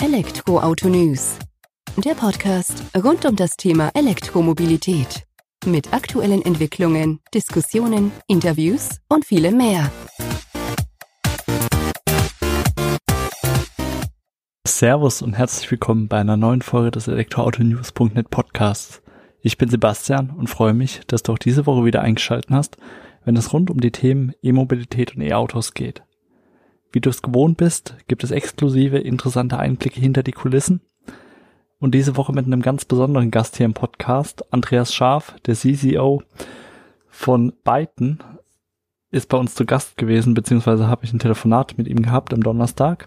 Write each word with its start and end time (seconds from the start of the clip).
Elektroauto 0.00 0.88
News. 0.88 1.36
Der 1.96 2.14
Podcast 2.14 2.84
rund 2.96 3.26
um 3.26 3.34
das 3.34 3.56
Thema 3.56 3.90
Elektromobilität. 3.94 5.26
Mit 5.66 5.92
aktuellen 5.92 6.40
Entwicklungen, 6.42 7.18
Diskussionen, 7.34 8.12
Interviews 8.28 9.00
und 9.08 9.24
vielem 9.24 9.56
mehr. 9.56 9.90
Servus 14.64 15.20
und 15.20 15.32
herzlich 15.32 15.68
willkommen 15.68 16.06
bei 16.06 16.18
einer 16.18 16.36
neuen 16.36 16.62
Folge 16.62 16.92
des 16.92 17.08
Elektroautonews.net 17.08 18.30
Podcasts. 18.30 19.02
Ich 19.42 19.58
bin 19.58 19.68
Sebastian 19.68 20.30
und 20.30 20.48
freue 20.48 20.74
mich, 20.74 21.00
dass 21.08 21.24
du 21.24 21.32
auch 21.32 21.38
diese 21.38 21.66
Woche 21.66 21.84
wieder 21.84 22.02
eingeschaltet 22.02 22.52
hast, 22.52 22.76
wenn 23.24 23.36
es 23.36 23.52
rund 23.52 23.68
um 23.68 23.80
die 23.80 23.90
Themen 23.90 24.32
E-Mobilität 24.42 25.16
und 25.16 25.22
E-Autos 25.22 25.74
geht. 25.74 26.04
Wie 26.90 27.00
du 27.00 27.10
es 27.10 27.22
gewohnt 27.22 27.58
bist, 27.58 27.96
gibt 28.08 28.24
es 28.24 28.30
exklusive, 28.30 28.98
interessante 28.98 29.58
Einblicke 29.58 30.00
hinter 30.00 30.22
die 30.22 30.32
Kulissen. 30.32 30.80
Und 31.78 31.94
diese 31.94 32.16
Woche 32.16 32.32
mit 32.32 32.46
einem 32.46 32.62
ganz 32.62 32.84
besonderen 32.84 33.30
Gast 33.30 33.56
hier 33.56 33.66
im 33.66 33.74
Podcast, 33.74 34.52
Andreas 34.52 34.94
Scharf, 34.94 35.34
der 35.46 35.54
CCO 35.54 36.22
von 37.08 37.52
Byton, 37.62 38.18
ist 39.10 39.28
bei 39.28 39.38
uns 39.38 39.54
zu 39.54 39.64
Gast 39.64 39.96
gewesen, 39.96 40.34
beziehungsweise 40.34 40.88
habe 40.88 41.04
ich 41.04 41.12
ein 41.12 41.18
Telefonat 41.18 41.78
mit 41.78 41.86
ihm 41.88 42.02
gehabt 42.02 42.32
am 42.34 42.42
Donnerstag. 42.42 43.06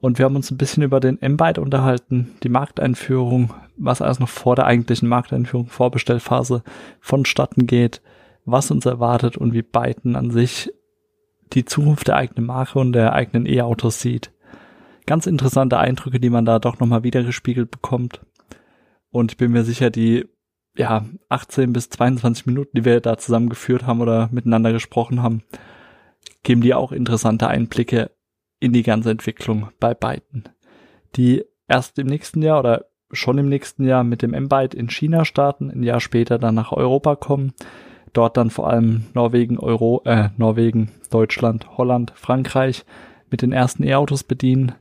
Und 0.00 0.18
wir 0.18 0.26
haben 0.26 0.36
uns 0.36 0.50
ein 0.50 0.58
bisschen 0.58 0.82
über 0.82 1.00
den 1.00 1.20
M-Byte 1.20 1.58
unterhalten, 1.58 2.32
die 2.42 2.50
Markteinführung, 2.50 3.54
was 3.76 4.02
alles 4.02 4.20
noch 4.20 4.28
vor 4.28 4.54
der 4.54 4.66
eigentlichen 4.66 5.08
Markteinführung, 5.08 5.66
Vorbestellphase 5.66 6.62
vonstatten 7.00 7.66
geht, 7.66 8.02
was 8.44 8.70
uns 8.70 8.84
erwartet 8.84 9.38
und 9.38 9.54
wie 9.54 9.62
Byton 9.62 10.16
an 10.16 10.30
sich 10.30 10.70
die 11.52 11.64
Zukunft 11.64 12.08
der 12.08 12.16
eigenen 12.16 12.46
Marke 12.46 12.78
und 12.78 12.92
der 12.92 13.12
eigenen 13.12 13.46
E-Autos 13.46 14.00
sieht. 14.00 14.32
Ganz 15.06 15.26
interessante 15.26 15.78
Eindrücke, 15.78 16.18
die 16.18 16.30
man 16.30 16.44
da 16.44 16.58
doch 16.58 16.80
nochmal 16.80 17.04
wiedergespiegelt 17.04 17.70
bekommt. 17.70 18.20
Und 19.10 19.32
ich 19.32 19.36
bin 19.36 19.52
mir 19.52 19.64
sicher, 19.64 19.90
die 19.90 20.26
ja, 20.76 21.04
18 21.28 21.72
bis 21.72 21.88
22 21.90 22.46
Minuten, 22.46 22.76
die 22.76 22.84
wir 22.84 23.00
da 23.00 23.16
zusammengeführt 23.16 23.86
haben 23.86 24.00
oder 24.00 24.28
miteinander 24.32 24.72
gesprochen 24.72 25.22
haben, 25.22 25.42
geben 26.42 26.62
dir 26.62 26.78
auch 26.78 26.90
interessante 26.90 27.48
Einblicke 27.48 28.10
in 28.60 28.72
die 28.72 28.82
ganze 28.82 29.10
Entwicklung 29.10 29.68
bei 29.78 29.94
beiden. 29.94 30.48
Die 31.16 31.44
erst 31.68 31.98
im 31.98 32.06
nächsten 32.06 32.42
Jahr 32.42 32.58
oder 32.58 32.86
schon 33.12 33.38
im 33.38 33.48
nächsten 33.48 33.84
Jahr 33.84 34.04
mit 34.04 34.22
dem 34.22 34.34
M-Byte 34.34 34.74
in 34.74 34.90
China 34.90 35.24
starten, 35.24 35.70
ein 35.70 35.82
Jahr 35.82 36.00
später 36.00 36.38
dann 36.38 36.54
nach 36.54 36.72
Europa 36.72 37.14
kommen, 37.14 37.52
dort 38.14 38.36
dann 38.36 38.50
vor 38.50 38.70
allem 38.70 39.04
Norwegen, 39.12 39.58
Euro, 39.58 40.02
äh, 40.06 40.30
Norwegen, 40.36 40.90
Deutschland, 41.10 41.76
Holland, 41.76 42.12
Frankreich 42.16 42.84
mit 43.30 43.42
den 43.42 43.52
ersten 43.52 43.84
E-Autos 43.84 44.24
bedienen, 44.24 44.72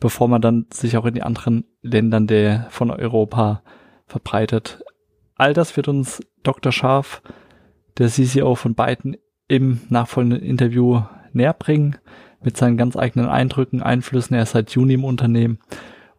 bevor 0.00 0.28
man 0.28 0.42
dann 0.42 0.66
sich 0.72 0.96
auch 0.96 1.04
in 1.06 1.14
die 1.14 1.22
anderen 1.22 1.64
Ländern 1.82 2.26
der 2.26 2.66
von 2.70 2.90
Europa 2.90 3.62
verbreitet. 4.06 4.82
All 5.36 5.54
das 5.54 5.76
wird 5.76 5.88
uns 5.88 6.20
Dr. 6.42 6.72
Scharf, 6.72 7.22
der 7.98 8.08
CCO 8.08 8.54
von 8.54 8.74
beiden, 8.74 9.16
im 9.48 9.80
nachfolgenden 9.88 10.42
Interview 10.42 11.02
näher 11.32 11.54
bringen, 11.54 11.96
mit 12.42 12.56
seinen 12.56 12.76
ganz 12.76 12.96
eigenen 12.96 13.28
Eindrücken, 13.28 13.82
Einflüssen. 13.82 14.34
Er 14.34 14.44
ist 14.44 14.52
seit 14.52 14.70
Juni 14.70 14.94
im 14.94 15.04
Unternehmen 15.04 15.58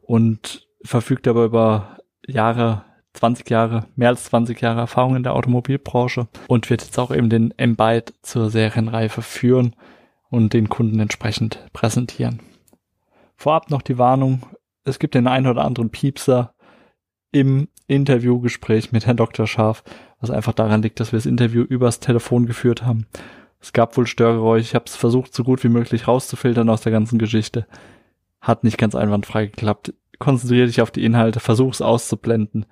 und 0.02 0.67
verfügt 0.84 1.28
aber 1.28 1.45
über 1.45 1.98
Jahre 2.28 2.84
20 3.14 3.50
Jahre, 3.50 3.88
mehr 3.95 4.09
als 4.09 4.26
20 4.26 4.59
Jahre 4.62 4.80
Erfahrung 4.80 5.16
in 5.16 5.23
der 5.23 5.36
Automobilbranche 5.36 6.28
und 6.48 6.70
wird 6.70 6.81
jetzt 6.81 6.98
auch 6.98 7.12
eben 7.12 7.30
den 7.30 7.54
M-Byte 7.58 8.14
zur 8.22 8.50
Serienreife 8.50 9.22
führen 9.22 9.76
und 10.30 10.54
den 10.54 10.70
Kunden 10.70 11.00
entsprechend 11.00 11.59
präsentieren. 11.73 12.39
Vorab 13.36 13.70
noch 13.70 13.82
die 13.82 13.98
Warnung, 13.98 14.44
es 14.84 15.00
gibt 15.00 15.16
den 15.16 15.28
einen 15.28 15.48
oder 15.48 15.64
anderen 15.64 15.89
Piepser 15.89 16.54
im 17.32 17.67
Interviewgespräch 17.88 18.92
mit 18.92 19.06
Herrn 19.06 19.17
Dr. 19.17 19.48
Scharf, 19.48 19.84
was 20.20 20.32
einfach 20.32 20.54
daran 20.54 20.82
liegt, 20.82 20.99
dass 20.99 21.11
wir 21.11 21.17
das 21.17 21.26
Interview 21.26 21.64
übers 21.64 21.99
Telefon 21.99 22.45
geführt 22.45 22.83
haben. 22.83 23.08
Es 23.60 23.73
gab 23.73 23.95
wohl 23.98 24.08
Störgeräusche, 24.08 24.64
ich 24.64 24.76
habe 24.76 24.86
es 24.86 24.95
versucht, 24.95 25.33
so 25.33 25.43
gut 25.43 25.64
wie 25.64 25.70
möglich 25.70 26.08
rauszufiltern 26.08 26.70
aus 26.70 26.82
der 26.82 26.92
ganzen 26.92 27.20
Geschichte. 27.20 27.67
Hat 28.39 28.64
nicht 28.64 28.78
ganz 28.78 28.95
einwandfrei 28.95 29.48
geklappt. 29.48 29.93
Konzentriere 30.17 30.67
dich 30.67 30.82
auf 30.82 30.92
die 30.92 31.04
Inhalte, 31.04 31.39
versuch 31.39 31.73
es 31.73 31.82
auszublenden 31.82 32.66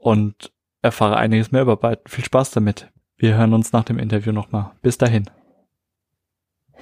und 0.00 0.52
erfahre 0.82 1.16
einiges 1.16 1.52
mehr 1.52 1.62
über 1.62 1.76
Byton. 1.76 2.04
Viel 2.06 2.24
Spaß 2.24 2.50
damit. 2.52 2.90
Wir 3.16 3.36
hören 3.36 3.52
uns 3.52 3.72
nach 3.72 3.84
dem 3.84 3.98
Interview 3.98 4.32
nochmal. 4.32 4.72
Bis 4.82 4.98
dahin. 4.98 5.28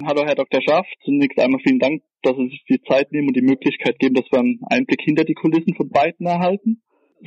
Hallo 0.05 0.25
Herr 0.25 0.35
Dr. 0.35 0.61
Schaff, 0.61 0.87
zunächst 1.03 1.37
einmal 1.39 1.59
vielen 1.61 1.79
Dank, 1.79 2.01
dass 2.23 2.35
Sie 2.37 2.47
sich 2.47 2.63
die 2.69 2.81
Zeit 2.83 3.11
nehmen 3.11 3.27
und 3.27 3.35
die 3.35 3.41
Möglichkeit 3.41 3.99
geben, 3.99 4.15
dass 4.15 4.31
wir 4.31 4.39
einen 4.39 4.61
Einblick 4.69 5.01
hinter 5.01 5.25
die 5.25 5.33
Kulissen 5.33 5.75
von 5.75 5.89
Byton 5.89 6.25
erhalten. 6.25 6.81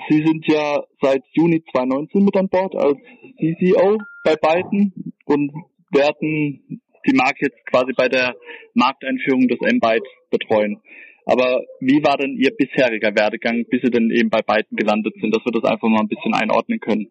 Sie 0.08 0.24
sind 0.24 0.46
ja 0.46 0.82
seit 1.02 1.22
Juni 1.32 1.62
2019 1.70 2.24
mit 2.24 2.36
an 2.36 2.48
Bord 2.48 2.74
als 2.74 2.96
CCO 3.38 3.98
bei 4.24 4.36
Byton 4.36 5.12
und 5.26 5.52
werden 5.90 6.80
die 7.06 7.14
Marke 7.14 7.46
jetzt 7.46 7.66
quasi 7.66 7.92
bei 7.92 8.08
der 8.08 8.34
Markteinführung 8.72 9.48
des 9.48 9.58
M-Byte 9.60 10.06
betreuen. 10.30 10.80
Aber 11.24 11.62
wie 11.80 12.02
war 12.04 12.16
denn 12.16 12.36
Ihr 12.36 12.54
bisheriger 12.56 13.14
Werdegang, 13.14 13.64
bis 13.70 13.82
Sie 13.82 13.90
denn 13.90 14.10
eben 14.10 14.30
bei 14.30 14.42
beiden 14.42 14.76
gelandet 14.76 15.14
sind, 15.20 15.34
dass 15.34 15.44
wir 15.44 15.52
das 15.52 15.70
einfach 15.70 15.88
mal 15.88 16.00
ein 16.00 16.08
bisschen 16.08 16.34
einordnen 16.34 16.80
können? 16.80 17.10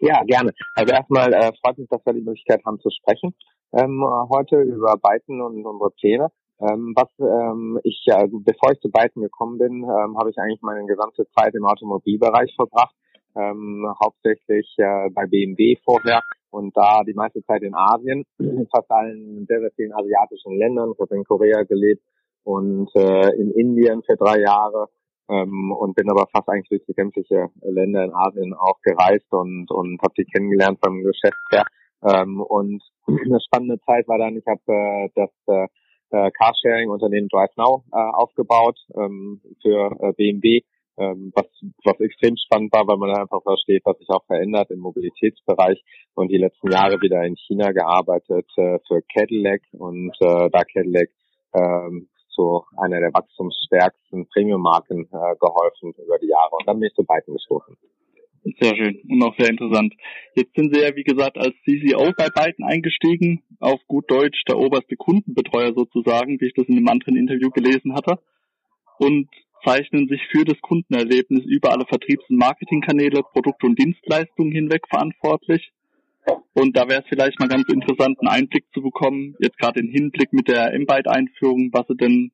Ja, 0.00 0.22
gerne. 0.24 0.52
Also 0.74 0.92
erstmal 0.92 1.32
äh, 1.32 1.52
freut 1.62 1.78
mich, 1.78 1.88
dass 1.88 2.04
wir 2.04 2.12
die 2.12 2.22
Möglichkeit 2.22 2.64
haben 2.64 2.80
zu 2.80 2.90
sprechen 2.90 3.34
ähm, 3.72 4.04
heute 4.30 4.60
über 4.60 4.96
Byton 4.96 5.40
und 5.40 5.64
unsere 5.64 5.90
Pläne. 5.90 6.28
Ähm, 6.60 6.94
was 6.94 7.08
ähm, 7.18 7.80
ich, 7.82 8.04
also 8.10 8.38
bevor 8.40 8.72
ich 8.72 8.80
zu 8.80 8.90
Byton 8.90 9.22
gekommen 9.22 9.58
bin, 9.58 9.82
ähm, 9.82 10.16
habe 10.18 10.30
ich 10.30 10.38
eigentlich 10.38 10.62
meine 10.62 10.86
gesamte 10.86 11.26
Zeit 11.36 11.54
im 11.54 11.64
Automobilbereich 11.64 12.54
verbracht, 12.54 12.94
ähm, 13.34 13.86
hauptsächlich 14.02 14.72
äh, 14.78 15.10
bei 15.10 15.26
BMW 15.26 15.76
vorher 15.84 16.20
und 16.50 16.76
da 16.76 17.02
die 17.02 17.14
meiste 17.14 17.42
Zeit 17.44 17.62
in 17.62 17.74
Asien, 17.74 18.24
fast 18.70 18.90
allen 18.90 19.46
sehr, 19.48 19.60
sehr 19.60 19.72
vielen 19.74 19.92
asiatischen 19.92 20.56
Ländern. 20.56 20.92
Ich 20.92 21.00
habe 21.00 21.16
in 21.16 21.24
Korea 21.24 21.62
gelebt, 21.64 22.02
und 22.44 22.88
äh, 22.94 23.30
in 23.36 23.50
Indien 23.52 24.02
für 24.02 24.16
drei 24.16 24.40
Jahre 24.40 24.88
ähm, 25.28 25.72
und 25.72 25.94
bin 25.94 26.10
aber 26.10 26.26
fast 26.32 26.48
eigentlich 26.48 26.68
durch 26.68 26.84
die 26.86 26.94
sämtliche 26.94 27.48
Länder 27.62 28.04
in 28.04 28.14
Asien 28.14 28.54
auch 28.54 28.80
gereist 28.82 29.32
und 29.32 29.70
und 29.70 30.00
habe 30.02 30.14
die 30.16 30.24
kennengelernt 30.24 30.80
beim 30.80 31.02
Geschäft 31.02 31.36
her. 31.50 31.64
Ähm, 32.04 32.40
und 32.40 32.82
eine 33.06 33.40
spannende 33.40 33.80
Zeit 33.86 34.08
war 34.08 34.18
dann, 34.18 34.36
ich 34.36 34.46
habe 34.46 34.60
äh, 34.66 35.08
das 35.14 35.30
äh, 35.46 35.66
äh 36.10 36.30
Carsharing-Unternehmen 36.32 37.28
DriveNow 37.28 37.84
äh, 37.92 37.96
aufgebaut 37.96 38.78
ähm, 38.96 39.40
für 39.62 39.90
äh, 40.00 40.12
BMW, 40.12 40.60
ähm, 40.98 41.32
was, 41.34 41.46
was 41.84 42.00
extrem 42.00 42.36
spannend 42.36 42.72
war, 42.72 42.86
weil 42.86 42.98
man 42.98 43.16
einfach 43.16 43.42
versteht, 43.42 43.82
was 43.84 43.98
sich 43.98 44.08
auch 44.10 44.24
verändert 44.26 44.70
im 44.70 44.80
Mobilitätsbereich 44.80 45.82
und 46.14 46.28
die 46.30 46.38
letzten 46.38 46.70
Jahre 46.70 47.00
wieder 47.00 47.22
in 47.22 47.36
China 47.36 47.72
gearbeitet 47.72 48.46
äh, 48.56 48.78
für 48.86 49.00
Cadillac 49.14 49.62
und 49.72 50.12
äh, 50.20 50.50
da 50.50 50.62
Cadillac 50.64 51.08
ähm, 51.54 52.08
zu 52.34 52.64
einer 52.76 53.00
der 53.00 53.12
wachstumsstärksten 53.12 54.26
Premium-Marken 54.28 55.04
äh, 55.04 55.36
geholfen 55.40 55.94
über 56.04 56.18
die 56.18 56.28
Jahre. 56.28 56.56
Und 56.58 56.66
dann 56.66 56.80
bin 56.80 56.88
ich 56.88 56.94
zu 56.94 57.04
beiden 57.04 57.34
gestoßen. 57.34 57.76
Sehr 58.60 58.74
schön 58.74 59.00
und 59.08 59.22
auch 59.22 59.36
sehr 59.38 59.50
interessant. 59.50 59.94
Jetzt 60.34 60.54
sind 60.56 60.74
Sie 60.74 60.80
ja, 60.80 60.96
wie 60.96 61.04
gesagt, 61.04 61.38
als 61.38 61.54
CCO 61.62 62.12
bei 62.16 62.28
beiden 62.28 62.64
eingestiegen, 62.64 63.42
auf 63.60 63.80
gut 63.86 64.10
Deutsch 64.10 64.42
der 64.48 64.58
oberste 64.58 64.96
Kundenbetreuer 64.96 65.72
sozusagen, 65.74 66.40
wie 66.40 66.46
ich 66.46 66.54
das 66.54 66.66
in 66.66 66.76
einem 66.76 66.88
anderen 66.88 67.16
Interview 67.16 67.50
gelesen 67.50 67.94
hatte, 67.94 68.18
und 68.98 69.28
zeichnen 69.64 70.08
sich 70.08 70.20
für 70.32 70.44
das 70.44 70.60
Kundenerlebnis 70.60 71.44
über 71.44 71.70
alle 71.70 71.86
Vertriebs- 71.86 72.28
und 72.28 72.36
Marketingkanäle, 72.36 73.22
Produkte 73.22 73.66
und 73.66 73.78
Dienstleistungen 73.78 74.50
hinweg 74.50 74.88
verantwortlich. 74.88 75.72
Und 76.54 76.76
da 76.76 76.88
wäre 76.88 77.02
es 77.02 77.08
vielleicht 77.08 77.40
mal 77.40 77.48
ganz 77.48 77.64
interessant, 77.68 78.18
einen 78.20 78.28
Einblick 78.28 78.66
zu 78.74 78.82
bekommen, 78.82 79.34
jetzt 79.40 79.58
gerade 79.58 79.80
im 79.80 79.88
Hinblick 79.88 80.32
mit 80.32 80.48
der 80.48 80.72
M-Byte-Einführung, 80.74 81.70
was 81.72 81.86
sie 81.88 81.96
denn 81.96 82.30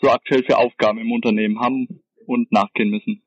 so 0.00 0.10
aktuell 0.10 0.44
für 0.44 0.58
Aufgaben 0.58 0.98
im 0.98 1.10
Unternehmen 1.10 1.58
haben 1.60 2.02
und 2.26 2.52
nachgehen 2.52 2.90
müssen. 2.90 3.22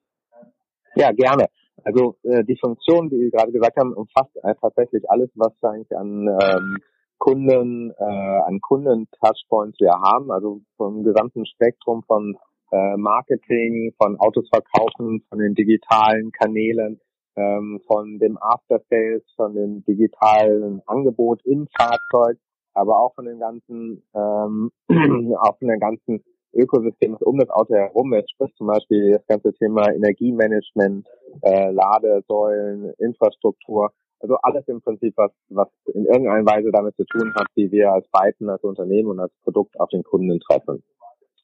Ja, 0.95 1.11
gerne. 1.11 1.47
Also 1.83 2.17
äh, 2.23 2.43
die 2.43 2.57
Funktion, 2.57 3.09
die 3.09 3.17
Sie 3.17 3.31
gerade 3.31 3.51
gesagt 3.51 3.77
haben, 3.77 3.93
umfasst 3.93 4.35
äh, 4.43 4.53
tatsächlich 4.61 5.09
alles, 5.09 5.29
was 5.35 5.53
eigentlich 5.63 5.97
an 5.97 6.27
ähm, 6.27 6.77
Kunden, 7.17 7.91
äh, 7.97 8.03
an 8.03 8.59
Kunden-Touchpoints 8.61 9.79
wir 9.79 9.93
haben, 9.93 10.31
also 10.31 10.61
vom 10.77 11.03
gesamten 11.03 11.45
Spektrum 11.45 12.03
von 12.03 12.37
äh, 12.71 12.97
Marketing, 12.97 13.93
von 13.97 14.19
Autos 14.19 14.47
verkaufen, 14.49 15.23
von 15.29 15.39
den 15.39 15.55
digitalen 15.55 16.31
Kanälen, 16.31 16.99
ähm, 17.35 17.81
von 17.87 18.19
dem 18.19 18.37
After 18.41 18.81
Sales, 18.89 19.23
von 19.35 19.53
dem 19.53 19.83
digitalen 19.85 20.81
Angebot 20.85 21.41
im 21.45 21.67
Fahrzeug, 21.77 22.37
aber 22.73 22.99
auch 22.99 23.13
von 23.15 23.25
dem 23.25 23.39
ganzen, 23.39 24.03
ähm, 24.15 24.71
auch 25.39 25.57
von 25.57 25.67
der 25.67 25.79
ganzen 25.79 26.23
Ökosystem, 26.53 27.13
was 27.13 27.21
um 27.21 27.39
das 27.39 27.49
Auto 27.49 27.73
herum 27.73 28.13
ist, 28.13 28.31
sprich 28.31 28.53
zum 28.55 28.67
Beispiel 28.67 29.11
das 29.11 29.25
ganze 29.27 29.53
Thema 29.53 29.89
Energiemanagement, 29.91 31.07
äh, 31.43 31.71
Ladesäulen, 31.71 32.93
Infrastruktur, 32.97 33.91
also 34.19 34.35
alles 34.43 34.67
im 34.67 34.81
Prinzip, 34.81 35.13
was, 35.17 35.31
was 35.49 35.67
in 35.93 36.05
irgendeiner 36.05 36.45
Weise 36.45 36.71
damit 36.71 36.95
zu 36.95 37.05
tun 37.05 37.33
hat, 37.35 37.47
wie 37.55 37.71
wir 37.71 37.91
als 37.91 38.07
Byton, 38.11 38.49
als 38.49 38.63
Unternehmen 38.63 39.09
und 39.09 39.19
als 39.19 39.33
Produkt 39.43 39.79
auf 39.79 39.89
den 39.89 40.03
Kunden 40.03 40.39
treffen. 40.39 40.83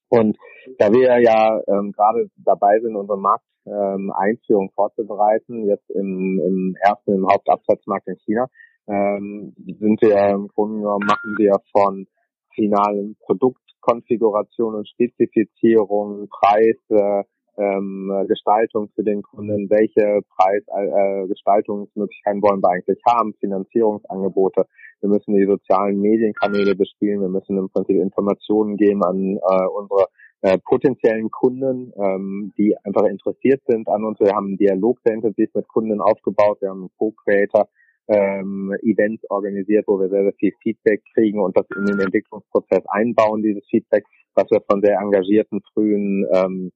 Und 0.09 0.38
da 0.77 0.92
wir 0.92 1.19
ja 1.19 1.59
ähm, 1.68 1.92
gerade 1.92 2.30
dabei 2.38 2.80
sind, 2.80 2.95
unsere 2.95 3.18
Markteinführung 3.18 4.65
ähm, 4.65 4.74
vorzubereiten, 4.74 5.65
jetzt 5.68 5.89
im, 5.89 6.39
im 6.45 6.75
ersten 6.81 7.13
im 7.13 7.27
Hauptabsatzmarkt 7.27 8.07
in 8.07 8.18
China, 8.25 8.48
ähm, 8.88 9.54
sind 9.57 10.01
wir 10.01 10.30
im 10.30 10.48
Grunde 10.48 10.80
genommen 10.80 11.06
machen 11.06 11.36
wir 11.38 11.56
von 11.71 12.07
finalen 12.56 13.18
Produktkonfiguration 13.25 14.75
und 14.75 14.88
Spezifizierung, 14.88 16.30
Preis, 16.30 16.77
äh, 16.89 17.24
ähm, 17.57 18.25
Gestaltung 18.27 18.89
für 18.95 19.04
den 19.04 19.21
Kunden, 19.21 19.69
welche 19.69 20.21
Preisgestaltungsmöglichkeiten 20.36 22.39
äh, 22.39 22.44
wollen 22.44 22.62
wir 22.62 22.69
eigentlich 22.69 23.00
haben, 23.07 23.36
Finanzierungsangebote. 23.39 24.65
Wir 25.01 25.09
müssen 25.09 25.36
die 25.36 25.45
sozialen 25.45 26.01
Medienkanäle 26.01 26.75
bespielen, 26.75 27.21
wir 27.21 27.30
müssen 27.30 27.57
im 27.57 27.69
Prinzip 27.69 27.98
Informationen 27.98 28.77
geben 28.77 29.04
an 29.04 29.38
äh, 29.38 29.68
unsere 29.68 30.07
äh, 30.42 30.57
potenziellen 30.59 31.31
Kunden, 31.31 31.92
ähm, 31.98 32.54
die 32.57 32.75
einfach 32.83 33.06
interessiert 33.06 33.62
sind 33.68 33.88
an 33.89 34.04
uns. 34.04 34.19
Wir 34.19 34.33
haben 34.33 34.48
einen 34.48 34.57
Dialog 34.57 35.00
sehr 35.04 35.15
intensiv 35.15 35.50
mit 35.54 35.68
Kunden 35.68 36.00
aufgebaut, 36.00 36.62
wir 36.62 36.69
haben 36.69 36.89
Co-Creator, 36.98 37.68
ähm, 38.07 38.74
Events 38.83 39.24
organisiert, 39.30 39.86
wo 39.88 40.00
wir 40.00 40.09
sehr, 40.09 40.24
sehr 40.24 40.33
viel 40.33 40.54
Feedback 40.63 41.01
kriegen 41.13 41.39
und 41.39 41.57
das 41.57 41.65
in 41.75 41.86
den 41.86 42.00
Entwicklungsprozess 42.00 42.83
einbauen, 42.88 43.44
dieses 43.44 43.65
Feedback, 43.69 44.06
was 44.33 44.50
wir 44.50 44.62
von 44.69 44.81
sehr 44.81 45.00
engagierten 45.00 45.62
frühen 45.74 46.25
ähm, 46.33 46.71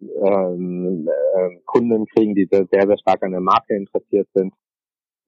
ähm, 0.00 1.08
äh, 1.08 1.56
Kunden 1.66 2.06
kriegen, 2.06 2.34
die 2.34 2.46
sehr, 2.50 2.66
sehr 2.70 2.98
stark 2.98 3.22
an 3.22 3.32
der 3.32 3.40
Marke 3.40 3.74
interessiert 3.74 4.28
sind. 4.34 4.52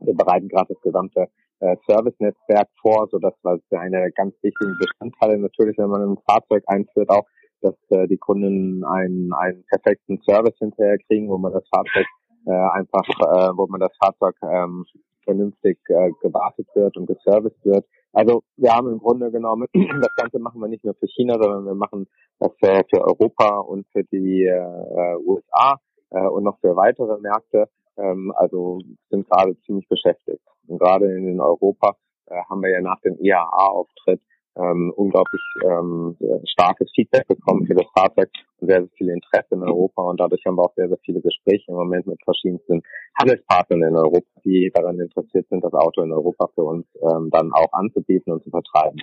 Wir 0.01 0.15
bereiten 0.15 0.49
gerade 0.49 0.75
das 0.75 0.83
gesamte 0.83 1.29
äh, 1.61 1.77
Service-Netzwerk 1.89 2.69
vor, 2.81 3.09
so 3.11 3.19
dass 3.19 3.35
das 3.43 3.61
eine 3.71 3.99
der 3.99 4.11
ganz 4.13 4.35
wichtigen 4.43 4.77
Bestandteile 4.79 5.39
natürlich, 5.39 5.79
wenn 5.79 5.89
man 5.89 6.03
ein 6.03 6.19
Fahrzeug 6.29 6.63
einführt, 6.67 7.09
auch, 7.11 7.27
dass 7.63 7.75
äh, 7.91 8.07
die 8.07 8.19
Kunden 8.19 8.85
einen, 8.85 9.33
einen 9.33 9.65
perfekten 9.65 10.21
Service 10.23 10.57
hinterher 10.59 10.99
kriegen, 11.07 11.29
wo 11.29 11.39
man 11.39 11.53
das 11.53 11.67
Fahrzeug 11.69 12.07
äh, 12.47 12.53
einfach, 12.53 13.09
äh, 13.09 13.57
wo 13.57 13.67
man 13.67 13.81
das 13.81 13.97
Fahrzeug 13.99 14.35
ähm, 14.43 14.85
vernünftig 15.25 15.79
äh, 15.89 16.11
gewartet 16.23 16.69
wird 16.75 16.97
und 16.97 17.07
geserviced 17.07 17.65
wird. 17.65 17.85
Also 18.17 18.45
wir 18.57 18.73
haben 18.73 18.91
im 18.91 18.99
Grunde 18.99 19.31
genommen, 19.31 19.69
das 20.01 20.15
Ganze 20.15 20.39
machen 20.39 20.59
wir 20.63 20.69
nicht 20.69 20.85
nur 20.85 20.95
für 20.95 21.07
China, 21.07 21.35
sondern 21.35 21.67
wir 21.67 21.75
machen 21.75 22.07
das 22.39 22.51
für 22.59 23.03
Europa 23.03 23.59
und 23.59 23.87
für 23.93 24.05
die 24.05 24.45
äh, 24.45 25.17
USA 25.19 25.79
äh, 26.11 26.27
und 26.27 26.45
noch 26.45 26.59
für 26.61 26.75
weitere 26.77 27.21
Märkte. 27.21 27.69
Ähm, 27.99 28.33
also 28.35 28.79
sind 29.11 29.29
gerade 29.29 29.61
ziemlich 29.67 29.87
beschäftigt. 29.89 30.41
Und 30.67 30.79
gerade 30.79 31.15
in 31.15 31.39
Europa 31.39 31.97
äh, 32.29 32.41
haben 32.49 32.63
wir 32.63 32.71
ja 32.71 32.81
nach 32.81 33.01
dem 33.03 33.19
IAA-Auftritt 33.21 34.23
ähm, 34.57 34.93
unglaublich 34.97 35.43
ähm, 35.65 36.17
starkes 36.47 36.91
Feedback 36.95 37.27
bekommen 37.29 37.67
für 37.67 37.75
das 37.75 37.87
Fahrzeug 37.95 38.31
und 38.59 38.69
sehr, 38.69 38.81
sehr 38.81 38.91
viel 38.97 39.09
Interesse 39.11 39.55
in 39.55 39.63
Europa 39.63 40.03
und 40.03 40.21
dadurch 40.21 40.45
haben 40.47 40.57
wir 40.57 40.63
auch 40.63 40.75
sehr, 40.75 40.89
sehr 40.89 40.99
viele 41.05 41.21
Gespräche 41.21 41.65
im 41.69 41.75
Moment 41.75 42.07
mit 42.07 42.23
verschiedensten 42.25 42.83
Handelspartnern 43.19 43.83
in 43.83 43.97
Europa, 43.97 44.27
die 44.45 44.71
daran 44.75 44.99
interessiert 44.99 45.47
sind, 45.49 45.65
das 45.65 45.75
Auto 45.75 46.03
in 46.03 46.13
Europa 46.13 46.49
für 46.55 46.65
uns 46.65 46.87
ähm, 47.03 47.31
dann 47.31 47.53
auch 47.53 47.73
anzubieten 47.73 48.33
und 48.33 48.43
zu 48.43 48.51
vertreiben. 48.51 49.01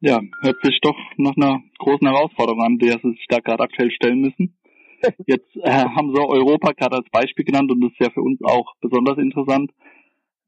Ja, 0.00 0.20
hört 0.42 0.56
sich 0.62 0.78
doch 0.80 0.96
nach 1.16 1.36
einer 1.36 1.60
großen 1.78 2.06
Herausforderung 2.06 2.62
an, 2.62 2.78
der 2.78 2.98
Sie 3.02 3.10
sich 3.10 3.26
da 3.28 3.40
gerade 3.40 3.64
aktuell 3.64 3.90
stellen 3.90 4.20
müssen. 4.20 4.56
Jetzt 5.26 5.56
äh, 5.56 5.70
haben 5.70 6.14
Sie 6.14 6.20
Europa 6.20 6.72
gerade 6.72 6.96
als 6.96 7.10
Beispiel 7.10 7.44
genannt 7.44 7.70
und 7.70 7.80
das 7.80 7.92
ist 7.92 8.00
ja 8.00 8.10
für 8.10 8.22
uns 8.22 8.40
auch 8.44 8.74
besonders 8.80 9.18
interessant. 9.18 9.72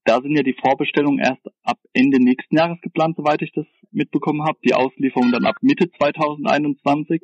Da 0.04 0.20
sind 0.20 0.34
ja 0.34 0.42
die 0.42 0.56
Vorbestellungen 0.60 1.18
erst 1.18 1.46
ab 1.62 1.78
Ende 1.92 2.22
nächsten 2.22 2.56
Jahres 2.56 2.80
geplant, 2.80 3.16
soweit 3.16 3.42
ich 3.42 3.52
das 3.52 3.66
mitbekommen 3.90 4.44
habe. 4.44 4.58
Die 4.64 4.74
Auslieferung 4.74 5.30
dann 5.30 5.44
ab 5.44 5.56
Mitte 5.60 5.90
2021. 5.90 7.20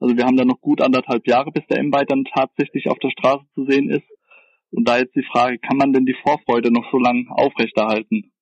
Also 0.00 0.16
wir 0.16 0.24
haben 0.24 0.36
da 0.36 0.44
noch 0.44 0.60
gut 0.60 0.80
anderthalb 0.80 1.26
Jahre, 1.26 1.50
bis 1.50 1.66
der 1.66 1.78
M-Byte 1.78 2.10
dann 2.10 2.24
tatsächlich 2.24 2.88
auf 2.88 2.98
der 2.98 3.10
Straße 3.10 3.44
zu 3.54 3.64
sehen 3.66 3.90
ist. 3.90 4.06
Und 4.70 4.88
da 4.88 4.98
jetzt 4.98 5.14
die 5.14 5.26
Frage, 5.30 5.58
kann 5.58 5.76
man 5.76 5.92
denn 5.92 6.06
die 6.06 6.16
Vorfreude 6.26 6.72
noch 6.72 6.90
so 6.90 6.98
lange 6.98 7.26
aufrechterhalten? 7.30 8.32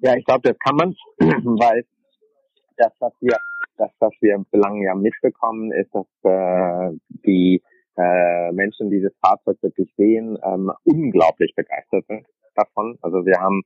Ja, 0.00 0.16
ich 0.16 0.24
glaube, 0.24 0.42
das 0.42 0.58
kann 0.58 0.76
man, 0.76 0.94
weil 1.18 1.86
das, 2.76 2.92
was 2.98 3.12
wir, 3.20 3.38
das, 3.78 3.90
was 4.00 4.12
wir 4.20 4.44
bislang 4.50 4.82
ja 4.82 4.94
mitbekommen, 4.94 5.72
ist, 5.72 5.94
dass 5.94 6.06
äh, 6.24 6.96
die 7.24 7.62
äh, 7.96 8.52
Menschen, 8.52 8.90
die 8.90 9.00
das 9.00 9.12
Fahrzeug 9.24 9.62
wirklich 9.62 9.88
sehen, 9.96 10.36
ähm, 10.44 10.72
unglaublich 10.84 11.54
begeistert 11.54 12.04
sind 12.08 12.26
davon. 12.54 12.98
Also 13.02 13.24
wir 13.24 13.38
haben 13.40 13.62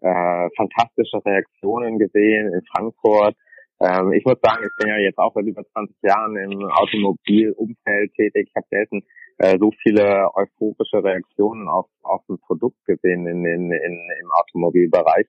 äh, 0.00 0.48
fantastische 0.56 1.24
Reaktionen 1.24 1.98
gesehen 1.98 2.52
in 2.52 2.62
Frankfurt. 2.72 3.36
Ähm, 3.80 4.12
ich 4.12 4.24
muss 4.24 4.38
sagen, 4.42 4.64
ich 4.64 4.76
bin 4.78 4.88
ja 4.88 4.98
jetzt 4.98 5.18
auch 5.18 5.32
seit 5.34 5.46
über 5.46 5.64
20 5.64 5.96
Jahren 6.02 6.36
im 6.36 6.64
Automobilumfeld 6.64 8.12
tätig. 8.14 8.48
Ich 8.48 8.56
habe 8.56 8.66
selten 8.70 9.02
äh, 9.38 9.58
so 9.58 9.70
viele 9.82 10.28
euphorische 10.34 11.02
Reaktionen 11.02 11.68
auf, 11.68 11.86
auf 12.02 12.22
ein 12.28 12.38
Produkt 12.38 12.84
gesehen 12.84 13.26
in, 13.26 13.44
in, 13.44 13.72
in, 13.72 14.10
im 14.20 14.30
Automobilbereich. 14.32 15.26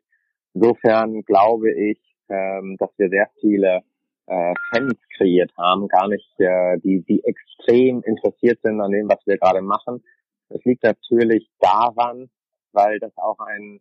Insofern 0.54 1.22
glaube 1.24 1.72
ich, 1.72 2.00
ähm, 2.30 2.76
dass 2.78 2.90
wir 2.98 3.10
sehr 3.10 3.30
viele 3.40 3.82
äh, 4.28 4.54
Fans 4.70 4.98
kreiert 5.18 5.52
haben, 5.58 5.88
gar 5.88 6.08
nicht 6.08 6.30
äh, 6.40 6.78
die, 6.80 7.04
die 7.04 7.24
extrem 7.24 8.02
interessiert 8.04 8.60
sind 8.64 8.82
an 8.82 8.92
dem, 8.92 9.10
was 9.10 9.20
wir 9.26 9.38
gerade 9.38 9.62
machen. 9.62 10.04
Das 10.50 10.64
liegt 10.66 10.84
natürlich 10.84 11.50
daran, 11.60 12.30
weil 12.74 13.00
das 13.00 13.16
auch 13.18 13.40
ein 13.40 13.80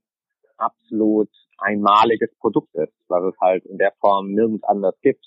absolut 0.57 1.31
einmaliges 1.59 2.31
Produkt 2.39 2.75
ist, 2.75 2.93
was 3.09 3.25
es 3.25 3.41
halt 3.41 3.65
in 3.67 3.79
der 3.79 3.93
Form 4.01 4.33
nirgends 4.33 4.65
anders 4.65 4.95
gibt, 5.03 5.25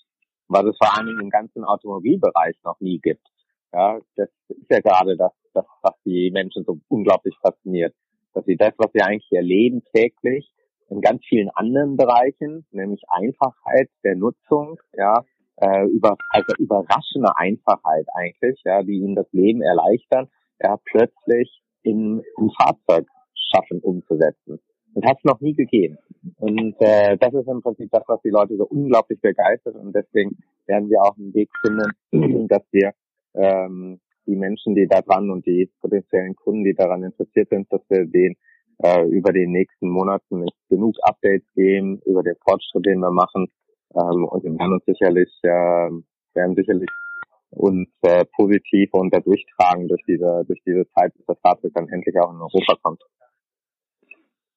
was 0.47 0.65
es 0.65 0.77
vor 0.77 1.03
Dingen 1.03 1.19
im 1.19 1.29
ganzen 1.29 1.63
Automobilbereich 1.63 2.55
noch 2.63 2.79
nie 2.79 2.99
gibt. 2.99 3.25
Ja, 3.73 3.99
das 4.15 4.29
ist 4.49 4.69
ja 4.69 4.79
gerade 4.79 5.17
das, 5.17 5.31
das, 5.53 5.65
was 5.81 5.93
die 6.05 6.29
Menschen 6.31 6.63
so 6.63 6.79
unglaublich 6.89 7.35
fasziniert, 7.41 7.95
dass 8.33 8.45
sie 8.45 8.55
das, 8.55 8.73
was 8.77 8.91
sie 8.93 9.01
eigentlich 9.01 9.31
erleben 9.31 9.83
täglich, 9.93 10.51
in 10.89 11.01
ganz 11.01 11.23
vielen 11.25 11.49
anderen 11.49 11.97
Bereichen, 11.97 12.65
nämlich 12.71 13.01
Einfachheit 13.09 13.89
der 14.03 14.15
Nutzung, 14.15 14.79
ja, 14.93 15.23
äh, 15.57 15.85
über, 15.87 16.17
also 16.29 16.53
überraschende 16.57 17.35
Einfachheit 17.35 18.05
eigentlich, 18.13 18.61
ja, 18.63 18.83
die 18.83 18.97
ihnen 18.97 19.15
das 19.15 19.31
Leben 19.31 19.61
erleichtern, 19.61 20.29
ja, 20.61 20.77
plötzlich 20.85 21.61
in 21.81 22.23
ein 22.37 22.51
Fahrzeug 22.57 23.07
schaffen 23.53 23.79
umzusetzen. 23.79 24.59
Das 24.95 25.09
hat 25.09 25.17
es 25.17 25.23
noch 25.23 25.41
nie 25.41 25.53
gegeben. 25.53 25.97
Und 26.37 26.75
äh, 26.79 27.17
das 27.17 27.33
ist 27.33 27.47
im 27.47 27.61
Prinzip 27.61 27.89
das, 27.91 28.03
was 28.07 28.21
die 28.21 28.29
Leute 28.29 28.55
so 28.57 28.65
unglaublich 28.65 29.19
begeistert. 29.21 29.75
Und 29.75 29.93
deswegen 29.95 30.37
werden 30.67 30.89
wir 30.89 31.01
auch 31.01 31.17
einen 31.17 31.33
Weg 31.33 31.49
finden, 31.61 32.47
dass 32.47 32.61
wir 32.71 32.91
ähm, 33.35 33.99
die 34.27 34.35
Menschen, 34.35 34.75
die 34.75 34.87
da 34.87 35.01
dran 35.01 35.29
und 35.31 35.45
die 35.45 35.69
potenziellen 35.81 36.35
Kunden, 36.35 36.63
die 36.63 36.75
daran 36.75 37.03
interessiert 37.03 37.49
sind, 37.49 37.71
dass 37.71 37.81
wir 37.89 38.05
den 38.05 38.35
äh, 38.83 39.05
über 39.07 39.33
die 39.33 39.47
nächsten 39.47 39.89
Monaten 39.89 40.45
genug 40.69 40.95
Updates 41.01 41.47
geben 41.55 41.99
über 42.05 42.23
den 42.23 42.35
Fortschritt, 42.43 42.85
den 42.85 42.99
wir 42.99 43.11
machen. 43.11 43.47
Ähm, 43.95 44.25
und 44.25 44.43
wir 44.43 44.51
werden 44.51 44.73
uns 44.73 44.85
sicherlich, 44.85 45.31
äh, 45.43 45.89
werden 46.33 46.55
sicherlich 46.55 46.89
uns 47.49 47.89
äh, 48.01 48.25
positiv 48.35 48.89
und 48.93 49.13
dadurch 49.13 49.45
tragen 49.57 49.87
durch 49.87 50.01
diese, 50.07 50.43
durch 50.47 50.61
diese 50.65 50.87
Zeit, 50.91 51.13
bis 51.15 51.25
das 51.25 51.39
Fahrzeug 51.39 51.71
dann 51.75 51.87
endlich 51.89 52.15
auch 52.19 52.31
in 52.31 52.41
Europa 52.41 52.75
kommt. 52.81 53.01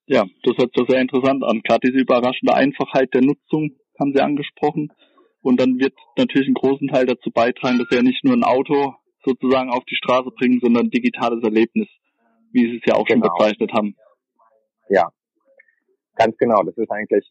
Ja, 0.09 0.25
das 0.45 0.57
hört 0.57 0.73
sich 0.77 0.87
sehr 0.89 1.01
interessant 1.01 1.43
an. 1.43 1.63
Gerade 1.63 1.89
diese 1.89 1.99
überraschende 1.99 2.55
Einfachheit 2.55 3.13
der 3.13 3.23
Nutzung 3.23 3.73
haben 3.99 4.13
Sie 4.15 4.23
angesprochen. 4.23 4.93
Und 5.43 5.61
dann 5.61 5.79
wird 5.79 5.95
natürlich 6.17 6.47
einen 6.47 6.55
großen 6.55 6.89
Teil 6.89 7.07
dazu 7.07 7.31
beitragen, 7.31 7.79
dass 7.79 7.91
wir 7.91 7.99
ja 7.99 8.03
nicht 8.03 8.25
nur 8.25 8.35
ein 8.35 8.45
Auto 8.45 8.95
sozusagen 9.25 9.71
auf 9.71 9.85
die 9.85 9.97
Straße 9.97 10.31
bringen, 10.31 10.61
sondern 10.63 10.87
ein 10.87 10.91
digitales 10.91 11.43
Erlebnis, 11.43 11.89
wie 12.53 12.71
Sie 12.71 12.77
es 12.77 12.87
ja 12.87 12.95
auch 12.95 13.05
genau. 13.05 13.27
schon 13.27 13.37
bezeichnet 13.37 13.73
haben. 13.73 13.97
Ja, 14.89 15.11
ganz 16.15 16.37
genau. 16.37 16.63
Das 16.63 16.77
ist 16.77 16.91
eigentlich 16.91 17.29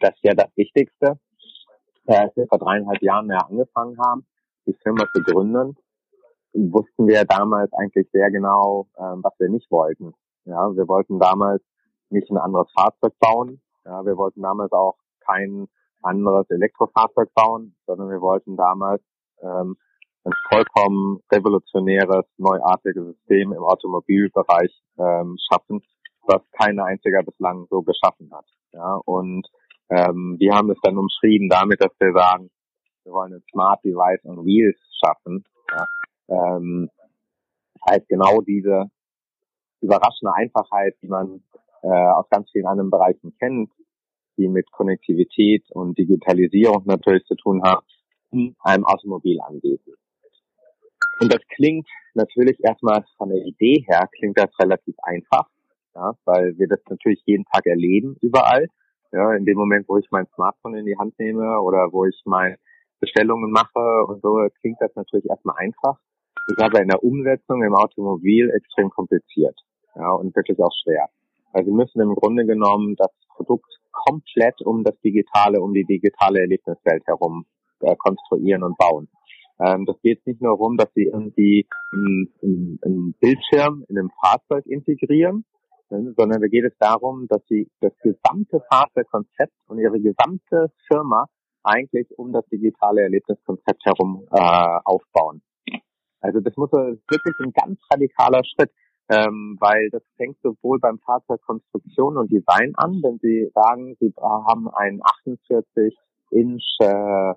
das 0.00 0.14
ja 0.22 0.34
das 0.34 0.50
Wichtigste. 0.56 1.18
Als 2.06 2.34
wir 2.36 2.46
vor 2.48 2.58
dreieinhalb 2.58 3.00
Jahren 3.00 3.28
mehr 3.28 3.46
angefangen 3.48 3.96
haben, 3.98 4.26
die 4.66 4.74
Firma 4.82 5.06
zu 5.14 5.22
gründen, 5.22 5.76
wussten 6.52 7.06
wir 7.06 7.24
damals 7.24 7.72
eigentlich 7.72 8.08
sehr 8.12 8.30
genau, 8.32 8.88
ähm, 8.98 9.20
was 9.22 9.32
wir 9.38 9.48
nicht 9.48 9.70
wollten. 9.70 10.12
Ja, 10.44 10.74
wir 10.74 10.88
wollten 10.88 11.20
damals 11.20 11.62
nicht 12.12 12.30
ein 12.30 12.38
anderes 12.38 12.70
Fahrzeug 12.72 13.14
bauen. 13.18 13.60
Ja, 13.84 14.04
wir 14.04 14.16
wollten 14.16 14.42
damals 14.42 14.72
auch 14.72 14.96
kein 15.20 15.68
anderes 16.02 16.48
Elektrofahrzeug 16.50 17.32
bauen, 17.34 17.74
sondern 17.86 18.10
wir 18.10 18.20
wollten 18.20 18.56
damals 18.56 19.02
ähm, 19.42 19.76
ein 20.24 20.32
vollkommen 20.48 21.20
revolutionäres, 21.32 22.24
neuartiges 22.38 23.04
System 23.04 23.52
im 23.52 23.62
Automobilbereich 23.62 24.72
ähm, 24.98 25.36
schaffen, 25.50 25.82
was 26.22 26.42
kein 26.52 26.78
einziger 26.78 27.22
bislang 27.22 27.66
so 27.70 27.82
geschaffen 27.82 28.30
hat. 28.32 28.46
Ja, 28.72 29.00
und 29.04 29.46
ähm, 29.90 30.36
wir 30.38 30.54
haben 30.54 30.70
es 30.70 30.78
dann 30.82 30.96
umschrieben 30.96 31.48
damit, 31.48 31.80
dass 31.80 31.92
wir 31.98 32.12
sagen, 32.12 32.50
wir 33.04 33.12
wollen 33.12 33.34
ein 33.34 33.42
Smart 33.50 33.84
Device 33.84 34.24
on 34.24 34.44
Wheels 34.44 34.78
schaffen. 35.04 35.44
Ja, 35.70 35.86
ähm, 36.28 36.88
das 37.84 38.06
genau 38.08 38.40
diese 38.42 38.86
überraschende 39.80 40.32
Einfachheit, 40.34 40.94
die 41.02 41.08
man 41.08 41.42
äh, 41.82 41.88
aus 41.88 42.28
ganz 42.30 42.50
vielen 42.50 42.66
anderen 42.66 42.90
Bereichen 42.90 43.34
kennt, 43.38 43.70
die 44.36 44.48
mit 44.48 44.70
Konnektivität 44.72 45.64
und 45.70 45.98
Digitalisierung 45.98 46.82
natürlich 46.86 47.24
zu 47.24 47.34
tun 47.34 47.62
haben, 47.62 47.84
in 48.30 48.56
einem 48.60 48.84
Automobil 48.84 49.40
anbieten. 49.40 49.92
Und 51.20 51.32
das 51.32 51.40
klingt 51.54 51.86
natürlich 52.14 52.58
erstmal 52.62 53.04
von 53.16 53.28
der 53.28 53.44
Idee 53.44 53.84
her, 53.86 54.08
klingt 54.18 54.38
das 54.38 54.50
relativ 54.58 54.96
einfach, 55.02 55.48
ja, 55.94 56.12
weil 56.24 56.56
wir 56.58 56.68
das 56.68 56.80
natürlich 56.88 57.22
jeden 57.26 57.44
Tag 57.44 57.66
erleben, 57.66 58.16
überall. 58.20 58.66
Ja, 59.12 59.34
in 59.34 59.44
dem 59.44 59.58
Moment, 59.58 59.86
wo 59.88 59.98
ich 59.98 60.06
mein 60.10 60.26
Smartphone 60.34 60.76
in 60.76 60.86
die 60.86 60.96
Hand 60.98 61.18
nehme 61.18 61.60
oder 61.60 61.92
wo 61.92 62.06
ich 62.06 62.22
meine 62.24 62.56
Bestellungen 62.98 63.50
mache 63.50 64.04
und 64.06 64.22
so, 64.22 64.46
klingt 64.60 64.80
das 64.80 64.94
natürlich 64.94 65.28
erstmal 65.28 65.56
einfach. 65.58 65.98
Ist 66.46 66.62
aber 66.62 66.80
in 66.80 66.88
der 66.88 67.04
Umsetzung 67.04 67.62
im 67.62 67.74
Automobil 67.74 68.50
extrem 68.50 68.88
kompliziert. 68.90 69.60
Ja, 69.94 70.10
und 70.12 70.34
wirklich 70.34 70.58
auch 70.60 70.72
schwer. 70.82 71.08
Weil 71.52 71.64
sie 71.64 71.70
müssen 71.70 72.00
im 72.00 72.14
Grunde 72.14 72.46
genommen 72.46 72.96
das 72.96 73.10
Produkt 73.34 73.72
komplett 73.90 74.60
um 74.62 74.84
das 74.84 74.98
digitale, 75.00 75.60
um 75.60 75.72
die 75.74 75.84
digitale 75.84 76.40
Erlebniswelt 76.40 77.06
herum 77.06 77.44
äh, 77.80 77.94
konstruieren 77.96 78.62
und 78.62 78.76
bauen. 78.78 79.08
Ähm, 79.60 79.84
das 79.86 80.00
geht 80.02 80.26
nicht 80.26 80.40
nur 80.40 80.52
darum, 80.52 80.76
dass 80.76 80.88
sie 80.94 81.04
irgendwie 81.04 81.66
einen 81.92 83.14
Bildschirm 83.20 83.84
in 83.88 83.98
einem 83.98 84.10
Fahrzeug 84.20 84.66
integrieren, 84.66 85.44
ne, 85.90 86.14
sondern 86.16 86.40
da 86.40 86.48
geht 86.48 86.64
es 86.64 86.76
darum, 86.78 87.26
dass 87.28 87.42
sie 87.48 87.70
das 87.80 87.92
gesamte 88.02 88.62
Fahrzeugkonzept 88.70 89.52
und 89.68 89.78
ihre 89.78 90.00
gesamte 90.00 90.72
Firma 90.88 91.26
eigentlich 91.62 92.08
um 92.16 92.32
das 92.32 92.44
digitale 92.46 93.02
Erlebniskonzept 93.02 93.84
herum 93.84 94.26
äh, 94.32 94.78
aufbauen. 94.84 95.42
Also 96.20 96.40
das 96.40 96.56
muss 96.56 96.70
wirklich 96.72 97.34
ein 97.40 97.52
ganz 97.52 97.80
radikaler 97.90 98.42
Schritt, 98.44 98.70
ähm, 99.12 99.56
weil 99.60 99.90
das 99.90 100.02
fängt 100.16 100.40
sowohl 100.42 100.78
beim 100.78 100.98
Fahrzeugkonstruktion 101.00 102.16
und 102.16 102.30
Design 102.30 102.72
an, 102.76 103.00
wenn 103.02 103.18
Sie 103.18 103.50
sagen, 103.54 103.96
Sie 104.00 104.12
haben 104.20 104.68
einen 104.68 105.00
48 105.02 105.96
Inch 106.30 106.76
äh, 106.80 107.34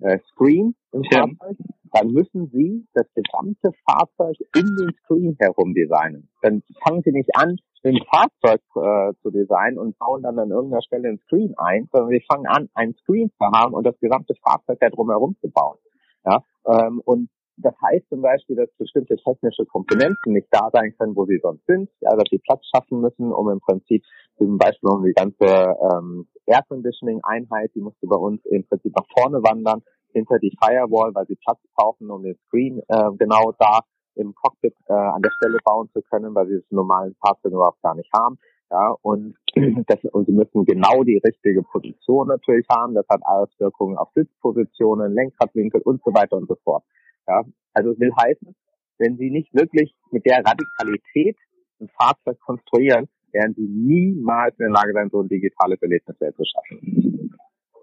äh, 0.00 0.18
Screen 0.32 0.74
im 0.92 1.02
ja. 1.10 1.20
Fahrzeug, 1.20 1.56
dann 1.92 2.08
müssen 2.08 2.50
Sie 2.52 2.86
das 2.94 3.06
gesamte 3.14 3.70
Fahrzeug 3.88 4.36
in 4.56 4.76
den 4.76 4.94
Screen 5.04 5.36
herum 5.38 5.74
designen. 5.74 6.28
Dann 6.40 6.62
fangen 6.82 7.02
Sie 7.04 7.12
nicht 7.12 7.30
an, 7.36 7.56
ein 7.84 7.98
Fahrzeug 8.10 8.60
äh, 8.76 9.12
zu 9.22 9.30
designen 9.30 9.78
und 9.78 9.98
bauen 9.98 10.22
dann 10.22 10.38
an 10.38 10.50
irgendeiner 10.50 10.82
Stelle 10.82 11.08
ein 11.08 11.18
Screen 11.26 11.54
ein, 11.56 11.88
sondern 11.92 12.10
Sie 12.10 12.24
fangen 12.30 12.46
an, 12.46 12.68
einen 12.74 12.94
Screen 12.94 13.30
zu 13.30 13.44
haben 13.44 13.74
und 13.74 13.84
das 13.84 13.98
gesamte 14.00 14.34
Fahrzeug 14.42 14.78
da 14.80 14.88
drumherum 14.88 15.36
zu 15.40 15.50
bauen. 15.50 15.78
Ja, 16.24 16.44
ähm, 16.66 17.00
und 17.04 17.28
das 17.62 17.74
heißt 17.82 18.08
zum 18.08 18.22
Beispiel, 18.22 18.56
dass 18.56 18.70
bestimmte 18.78 19.16
technische 19.16 19.64
Komponenten 19.66 20.32
nicht 20.32 20.48
da 20.50 20.70
sein 20.72 20.94
können, 20.98 21.16
wo 21.16 21.24
sie 21.26 21.38
sonst 21.42 21.64
sind, 21.66 21.88
ja, 22.00 22.10
dass 22.16 22.28
sie 22.30 22.38
Platz 22.38 22.64
schaffen 22.74 23.00
müssen, 23.00 23.32
um 23.32 23.48
im 23.50 23.60
Prinzip 23.60 24.04
zum 24.38 24.58
Beispiel 24.58 24.90
um 24.90 25.04
die 25.04 25.12
ganze 25.12 25.44
ähm, 25.44 26.26
Air 26.46 26.62
Conditioning 26.68 27.20
Einheit, 27.22 27.70
die 27.74 27.80
musste 27.80 28.06
bei 28.06 28.16
uns 28.16 28.44
im 28.46 28.66
Prinzip 28.66 28.94
nach 28.96 29.06
vorne 29.16 29.42
wandern, 29.42 29.82
hinter 30.12 30.38
die 30.38 30.56
Firewall, 30.62 31.14
weil 31.14 31.26
sie 31.26 31.36
Platz 31.36 31.58
brauchen, 31.74 32.10
um 32.10 32.22
den 32.22 32.36
Screen 32.46 32.80
äh, 32.88 33.10
genau 33.18 33.52
da 33.58 33.80
im 34.14 34.34
Cockpit 34.34 34.74
äh, 34.88 34.92
an 34.92 35.22
der 35.22 35.30
Stelle 35.30 35.58
bauen 35.64 35.88
zu 35.92 36.02
können, 36.02 36.34
weil 36.34 36.46
sie 36.46 36.56
es 36.56 36.64
normalen 36.70 37.14
Fahrzeug 37.24 37.52
überhaupt 37.52 37.80
gar 37.82 37.94
nicht 37.94 38.10
haben. 38.14 38.38
Ja, 38.70 38.94
und, 39.02 39.36
das, 39.86 39.98
und 40.12 40.26
sie 40.26 40.32
müssen 40.32 40.64
genau 40.64 41.04
die 41.04 41.20
richtige 41.24 41.62
Position 41.62 42.28
natürlich 42.28 42.66
haben. 42.70 42.94
Das 42.94 43.06
hat 43.08 43.20
Auswirkungen 43.24 43.96
auf 43.96 44.08
Sitzpositionen, 44.14 45.14
Lenkradwinkel 45.14 45.82
und 45.82 46.02
so 46.04 46.12
weiter 46.14 46.36
und 46.36 46.48
so 46.48 46.56
fort. 46.64 46.84
Ja, 47.28 47.44
also 47.74 47.98
will 47.98 48.12
heißen, 48.20 48.54
wenn 48.98 49.16
Sie 49.16 49.30
nicht 49.30 49.52
wirklich 49.54 49.94
mit 50.10 50.26
der 50.26 50.44
Radikalität 50.44 51.36
ein 51.80 51.88
Fahrzeug 51.88 52.38
konstruieren, 52.40 53.08
werden 53.32 53.54
Sie 53.54 53.66
niemals 53.66 54.58
in 54.58 54.66
der 54.66 54.70
Lage 54.70 54.92
sein, 54.92 55.08
so 55.10 55.22
ein 55.22 55.28
digitales 55.28 55.80
Erlebnis 55.80 56.16
zu 56.18 56.44
schaffen. 56.44 57.38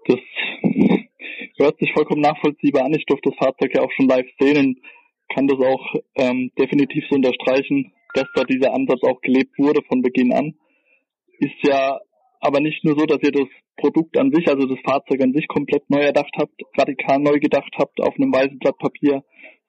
Das 0.06 0.18
hört 1.58 1.78
sich 1.78 1.92
vollkommen 1.92 2.22
nachvollziehbar 2.22 2.84
an. 2.84 2.94
Ich 2.94 3.04
durfte 3.06 3.30
das 3.30 3.38
Fahrzeug 3.38 3.74
ja 3.74 3.82
auch 3.82 3.90
schon 3.92 4.08
live 4.08 4.28
sehen 4.38 4.56
und 4.58 4.78
kann 5.34 5.46
das 5.46 5.58
auch 5.58 5.94
ähm, 6.16 6.50
definitiv 6.58 7.04
so 7.08 7.16
unterstreichen, 7.16 7.92
dass 8.14 8.26
da 8.34 8.44
dieser 8.44 8.74
Ansatz 8.74 9.02
auch 9.02 9.20
gelebt 9.20 9.58
wurde 9.58 9.82
von 9.86 10.02
Beginn 10.02 10.32
an. 10.32 10.54
Ist 11.38 11.62
ja 11.62 12.00
aber 12.40 12.60
nicht 12.60 12.84
nur 12.84 12.98
so, 12.98 13.06
dass 13.06 13.22
ihr 13.22 13.32
das 13.32 13.48
Produkt 13.76 14.16
an 14.18 14.32
sich, 14.32 14.48
also 14.48 14.66
das 14.66 14.78
Fahrzeug 14.84 15.20
an 15.22 15.32
sich 15.32 15.46
komplett 15.48 15.88
neu 15.88 16.00
erdacht 16.00 16.34
habt, 16.36 16.60
radikal 16.76 17.18
neu 17.18 17.38
gedacht 17.38 17.72
habt 17.78 18.00
auf 18.00 18.14
einem 18.16 18.32
weißen 18.32 18.58
Blatt 18.58 18.78
Papier, 18.78 19.22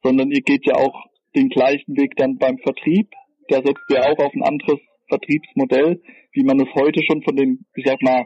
sondern 0.03 0.31
ihr 0.31 0.41
geht 0.41 0.65
ja 0.65 0.75
auch 0.75 1.05
den 1.35 1.49
gleichen 1.49 1.97
Weg 1.97 2.15
dann 2.15 2.37
beim 2.37 2.57
Vertrieb. 2.59 3.09
Der 3.49 3.61
setzt 3.63 3.83
ja 3.89 4.03
auch 4.03 4.17
auf 4.19 4.33
ein 4.33 4.43
anderes 4.43 4.79
Vertriebsmodell, 5.09 6.01
wie 6.33 6.43
man 6.43 6.59
es 6.59 6.73
heute 6.75 7.01
schon 7.05 7.21
von 7.23 7.35
den, 7.35 7.65
ich 7.75 7.85
sag 7.85 8.01
mal, 8.01 8.25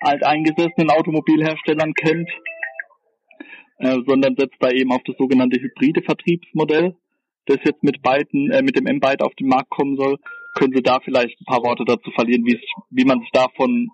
alteingesessenen 0.00 0.90
Automobilherstellern 0.90 1.94
kennt, 1.94 2.28
äh, 3.78 3.96
sondern 4.06 4.36
setzt 4.36 4.56
da 4.60 4.70
eben 4.70 4.92
auf 4.92 5.02
das 5.04 5.16
sogenannte 5.16 5.60
hybride 5.60 6.02
Vertriebsmodell, 6.02 6.94
das 7.46 7.58
jetzt 7.64 7.82
mit 7.82 8.02
beiden, 8.02 8.50
äh, 8.50 8.62
mit 8.62 8.76
dem 8.76 8.86
M-Byte 8.86 9.22
auf 9.22 9.34
den 9.34 9.48
Markt 9.48 9.70
kommen 9.70 9.96
soll. 9.96 10.18
Können 10.54 10.72
Sie 10.74 10.82
da 10.82 10.98
vielleicht 11.00 11.40
ein 11.40 11.44
paar 11.44 11.62
Worte 11.62 11.84
dazu 11.84 12.10
verlieren, 12.10 12.44
wie, 12.44 12.60
wie 12.90 13.04
man 13.04 13.20
sich 13.20 13.30
da 13.32 13.46
von 13.56 13.88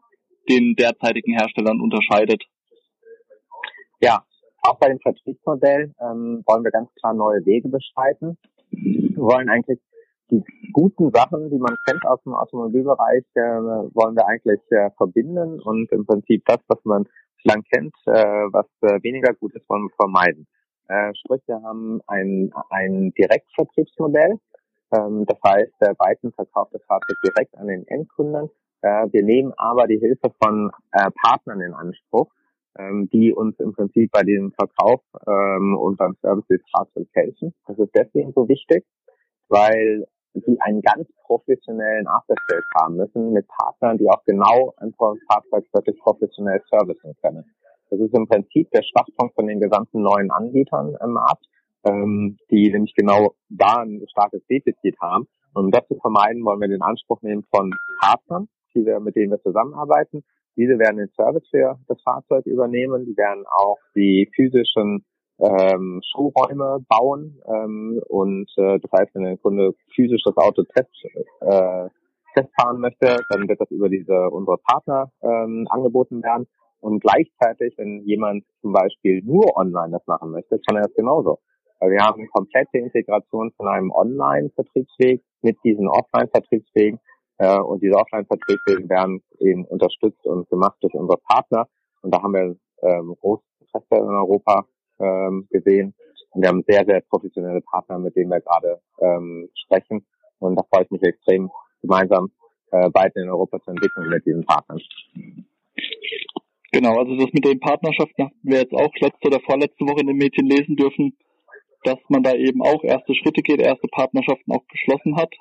den 0.48 0.74
derzeitigen 0.76 1.32
Herstellern 1.32 1.80
unterscheidet? 1.80 2.42
Ja, 4.00 4.24
auch 4.62 4.78
bei 4.78 4.88
dem 4.88 4.98
Vertriebsmodell 5.00 5.92
ähm, 6.00 6.42
wollen 6.46 6.64
wir 6.64 6.70
ganz 6.70 6.88
klar 6.94 7.14
neue 7.14 7.44
Wege 7.44 7.68
beschreiten. 7.68 8.38
Wir 8.70 9.16
wollen 9.16 9.48
eigentlich 9.48 9.78
die 10.30 10.42
guten 10.72 11.10
Sachen, 11.12 11.50
die 11.50 11.58
man 11.58 11.76
kennt 11.86 12.04
aus 12.06 12.22
dem 12.24 12.34
Automobilbereich, 12.34 13.24
äh, 13.34 13.40
wollen 13.40 14.16
wir 14.16 14.26
eigentlich 14.26 14.60
äh, 14.70 14.90
verbinden 14.96 15.60
und 15.60 15.90
im 15.92 16.06
Prinzip 16.06 16.44
das, 16.46 16.58
was 16.68 16.78
man 16.84 17.06
lang 17.44 17.62
kennt, 17.72 17.94
äh, 18.06 18.46
was 18.52 18.66
äh, 18.80 19.02
weniger 19.02 19.34
gut 19.34 19.54
ist, 19.54 19.68
wollen 19.68 19.84
wir 19.84 19.96
vermeiden. 19.96 20.46
Äh, 20.88 21.12
sprich, 21.14 21.42
wir 21.46 21.62
haben 21.62 22.00
ein, 22.06 22.50
ein 22.70 23.12
Direktvertriebsmodell. 23.16 24.38
Ähm, 24.94 25.24
das 25.26 25.38
heißt, 25.46 25.72
der 25.80 25.94
Byton 25.94 26.32
verkauft 26.32 26.74
das 26.74 26.82
Fahrzeug 26.84 27.16
direkt 27.24 27.56
an 27.56 27.66
den 27.66 27.86
Endkunden. 27.88 28.50
Äh, 28.82 29.06
wir 29.12 29.22
nehmen 29.22 29.52
aber 29.56 29.86
die 29.86 29.98
Hilfe 29.98 30.32
von 30.42 30.70
äh, 30.92 31.10
Partnern 31.22 31.60
in 31.60 31.72
Anspruch, 31.72 32.30
ähm, 32.78 33.08
die 33.12 33.32
uns 33.32 33.58
im 33.60 33.72
Prinzip 33.72 34.10
bei 34.12 34.22
dem 34.22 34.52
Verkauf 34.52 35.00
ähm, 35.26 35.76
und 35.76 35.96
beim 35.96 36.16
Service 36.20 36.46
des 36.48 36.60
Fahrzeugs 36.70 37.10
helfen. 37.14 37.54
Das 37.66 37.78
ist 37.78 37.94
deswegen 37.94 38.32
so 38.34 38.48
wichtig, 38.48 38.84
weil 39.48 40.06
sie 40.34 40.60
einen 40.60 40.82
ganz 40.82 41.08
professionellen 41.24 42.06
Aftershave 42.08 42.64
haben 42.76 42.96
müssen 42.96 43.32
mit 43.32 43.46
Partnern, 43.48 43.98
die 43.98 44.08
auch 44.08 44.24
genau 44.24 44.74
ein 44.78 44.92
Fahrzeug 44.94 45.64
wirklich 45.72 45.98
professionell 46.00 46.60
servicen 46.70 47.14
können. 47.22 47.44
Das 47.90 48.00
ist 48.00 48.14
im 48.14 48.26
Prinzip 48.26 48.70
der 48.72 48.82
Schwachpunkt 48.82 49.34
von 49.34 49.46
den 49.46 49.60
gesamten 49.60 50.02
neuen 50.02 50.30
Anbietern 50.32 50.96
im 51.00 51.12
Markt, 51.12 51.46
ähm, 51.84 52.36
die 52.50 52.70
nämlich 52.70 52.94
genau 52.94 53.34
da 53.48 53.82
ein 53.82 54.02
starkes 54.10 54.44
Defizit 54.46 54.96
haben. 55.00 55.26
Und 55.54 55.66
um 55.66 55.70
das 55.70 55.86
zu 55.86 55.96
vermeiden, 56.00 56.44
wollen 56.44 56.60
wir 56.60 56.68
den 56.68 56.82
Anspruch 56.82 57.22
nehmen 57.22 57.44
von 57.54 57.72
Partnern, 58.00 58.48
die 58.74 58.84
wir, 58.84 59.00
mit 59.00 59.16
denen 59.16 59.30
wir 59.30 59.40
zusammenarbeiten. 59.40 60.24
Diese 60.56 60.78
werden 60.78 60.98
den 60.98 61.10
Service 61.16 61.48
für 61.50 61.78
das 61.88 62.00
Fahrzeug 62.02 62.46
übernehmen. 62.46 63.04
Die 63.04 63.16
werden 63.16 63.44
auch 63.46 63.78
die 63.94 64.30
physischen 64.34 65.04
ähm, 65.38 66.00
Showräume 66.12 66.84
bauen. 66.88 67.40
Ähm, 67.46 68.00
und 68.08 68.50
äh, 68.56 68.78
das 68.78 68.90
heißt, 68.92 69.14
wenn 69.14 69.26
ein 69.26 69.40
Kunde 69.40 69.72
physisch 69.94 70.22
das 70.24 70.36
Auto 70.36 70.62
test, 70.62 70.90
äh, 71.40 71.88
testfahren 72.34 72.80
möchte, 72.80 73.16
dann 73.30 73.48
wird 73.48 73.60
das 73.60 73.70
über 73.70 73.88
diese 73.88 74.30
unsere 74.30 74.58
Partner 74.58 75.10
ähm, 75.22 75.66
angeboten 75.70 76.22
werden. 76.22 76.46
Und 76.80 77.00
gleichzeitig, 77.00 77.74
wenn 77.78 78.02
jemand 78.04 78.44
zum 78.60 78.72
Beispiel 78.72 79.22
nur 79.24 79.56
online 79.56 79.92
das 79.92 80.06
machen 80.06 80.30
möchte, 80.30 80.60
kann 80.66 80.76
er 80.76 80.82
das 80.82 80.94
genauso. 80.94 81.38
Weil 81.84 81.90
wir 81.90 82.02
haben 82.02 82.18
eine 82.18 82.28
komplette 82.28 82.78
Integration 82.78 83.52
von 83.58 83.68
einem 83.68 83.90
Online-Vertriebsweg 83.90 85.22
mit 85.42 85.58
diesen 85.64 85.86
Offline-Vertriebswegen. 85.86 86.98
Äh, 87.36 87.58
und 87.58 87.82
diese 87.82 87.96
Offline-Vertriebswege 87.96 88.88
werden 88.88 89.22
eben 89.38 89.66
unterstützt 89.66 90.24
und 90.24 90.48
gemacht 90.48 90.78
durch 90.80 90.94
unsere 90.94 91.18
Partner. 91.28 91.68
Und 92.00 92.14
da 92.14 92.22
haben 92.22 92.32
wir 92.32 92.56
ähm, 92.82 93.14
großes 93.20 93.44
Interesse 93.60 94.02
in 94.02 94.08
Europa 94.08 94.64
ähm, 94.98 95.46
gesehen. 95.50 95.94
Und 96.30 96.40
wir 96.40 96.48
haben 96.48 96.64
sehr, 96.66 96.86
sehr 96.86 97.02
professionelle 97.02 97.60
Partner, 97.60 97.98
mit 97.98 98.16
denen 98.16 98.30
wir 98.30 98.40
gerade 98.40 98.80
ähm, 99.02 99.50
sprechen. 99.52 100.06
Und 100.38 100.56
da 100.56 100.62
freue 100.72 100.84
ich 100.84 100.90
mich 100.90 101.02
extrem, 101.02 101.50
gemeinsam 101.82 102.30
äh, 102.70 102.88
beide 102.88 103.20
in 103.20 103.28
Europa 103.28 103.60
zu 103.60 103.72
entwickeln 103.72 104.08
mit 104.08 104.24
diesen 104.24 104.46
Partnern. 104.46 104.80
Genau, 106.72 106.98
also 106.98 107.14
das 107.16 107.30
mit 107.34 107.44
den 107.44 107.60
Partnerschaften 107.60 108.24
hatten 108.24 108.38
wir 108.42 108.60
jetzt 108.60 108.72
auch 108.72 108.90
letzte 109.00 109.28
oder 109.28 109.40
vorletzte 109.40 109.84
Woche 109.84 110.00
in 110.00 110.06
den 110.06 110.16
Medien 110.16 110.46
lesen 110.46 110.76
dürfen, 110.76 111.14
dass 111.84 111.98
man 112.08 112.22
da 112.22 112.34
eben 112.34 112.62
auch 112.62 112.82
erste 112.82 113.14
Schritte 113.14 113.42
geht, 113.42 113.60
erste 113.60 113.88
Partnerschaften 113.88 114.52
auch 114.52 114.66
geschlossen 114.68 115.16
hat 115.16 115.34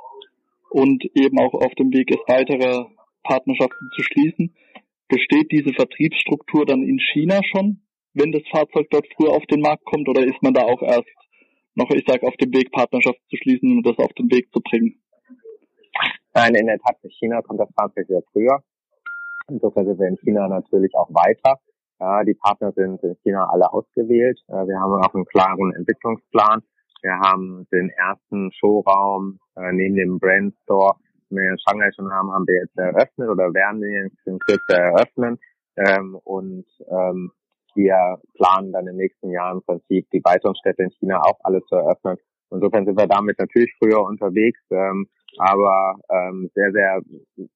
und 0.70 1.04
eben 1.16 1.40
auch 1.40 1.54
auf 1.54 1.74
dem 1.76 1.92
Weg 1.94 2.12
ist, 2.12 2.24
weitere 2.28 2.86
Partnerschaften 3.24 3.90
zu 3.96 4.04
schließen. 4.04 4.56
Besteht 5.08 5.52
diese 5.52 5.74
Vertriebsstruktur 5.74 6.66
dann 6.66 6.84
in 6.84 7.00
China 7.00 7.42
schon? 7.44 7.84
wenn 8.14 8.32
das 8.32 8.44
Fahrzeug 8.52 8.88
dort 8.90 9.08
früher 9.16 9.32
auf 9.32 9.46
den 9.48 9.62
Markt 9.62 9.86
kommt 9.86 10.08
oder 10.08 10.24
ist 10.24 10.42
man 10.42 10.54
da 10.54 10.62
auch 10.62 10.82
erst 10.82 11.10
noch, 11.76 11.90
ich 11.90 12.04
sag, 12.08 12.22
auf 12.24 12.36
dem 12.38 12.54
Weg 12.54 12.72
Partnerschaft 12.72 13.20
zu 13.30 13.38
schließen 13.38 13.78
und 13.78 13.86
das 13.86 13.98
auf 13.98 14.14
den 14.14 14.30
Weg 14.32 14.54
zu 14.54 14.62
bringen? 14.62 15.02
Nein, 16.34 16.56
in 16.56 16.68
der 16.68 16.80
Tat, 16.80 16.98
in 17.02 17.10
China 17.10 17.42
kommt 17.42 17.60
das 17.60 17.70
Fahrzeug 17.76 18.08
sehr 18.08 18.22
früher. 18.32 18.64
Insofern 19.50 19.86
sind 19.86 20.00
wir 20.00 20.08
in 20.08 20.18
China 20.18 20.48
natürlich 20.48 20.94
auch 20.96 21.10
weiter. 21.10 21.60
Ja, 22.00 22.24
die 22.24 22.34
Partner 22.34 22.72
sind 22.74 23.02
in 23.04 23.16
China 23.24 23.48
alle 23.50 23.72
ausgewählt. 23.72 24.40
Äh, 24.48 24.68
wir 24.68 24.80
haben 24.80 24.94
auch 24.94 25.14
einen 25.14 25.26
klaren 25.26 25.74
Entwicklungsplan. 25.76 26.62
Wir 27.02 27.20
haben 27.20 27.68
den 27.72 27.90
ersten 27.90 28.52
Showraum 28.54 29.40
äh, 29.56 29.72
neben 29.72 29.96
dem 29.96 30.20
Brand 30.20 30.56
Store, 30.64 30.96
den 31.30 31.38
wir 31.38 31.52
in 31.52 31.58
Shanghai 31.60 31.92
schon 31.96 32.12
haben, 32.12 32.32
haben 32.32 32.48
wir 32.48 32.62
jetzt 32.62 32.78
eröffnet 32.78 33.30
oder 33.30 33.54
werden 33.54 33.82
wir 33.82 34.10
in 34.26 34.40
Kürze 34.40 34.78
eröffnen. 34.78 35.38
Ähm, 35.76 36.16
und 36.24 36.66
ähm, 36.90 37.32
wir 37.76 38.20
planen 38.36 38.72
dann 38.72 38.88
im 38.88 38.96
nächsten 38.96 39.32
Jahr 39.32 39.52
im 39.52 39.64
Prinzip 39.64 40.08
die 40.12 40.22
weiteren 40.24 40.56
Städte 40.56 40.84
in 40.84 40.92
China 40.92 41.22
auch 41.22 41.40
alle 41.44 41.62
zu 41.66 41.76
eröffnen. 41.76 42.18
Insofern 42.52 42.86
sind 42.86 42.98
wir 42.98 43.08
damit 43.08 43.40
natürlich 43.40 43.74
früher 43.80 44.04
unterwegs, 44.04 44.60
ähm, 44.72 45.08
aber 45.38 45.96
ähm, 46.10 46.50
sehr, 46.54 46.72
sehr 46.72 47.02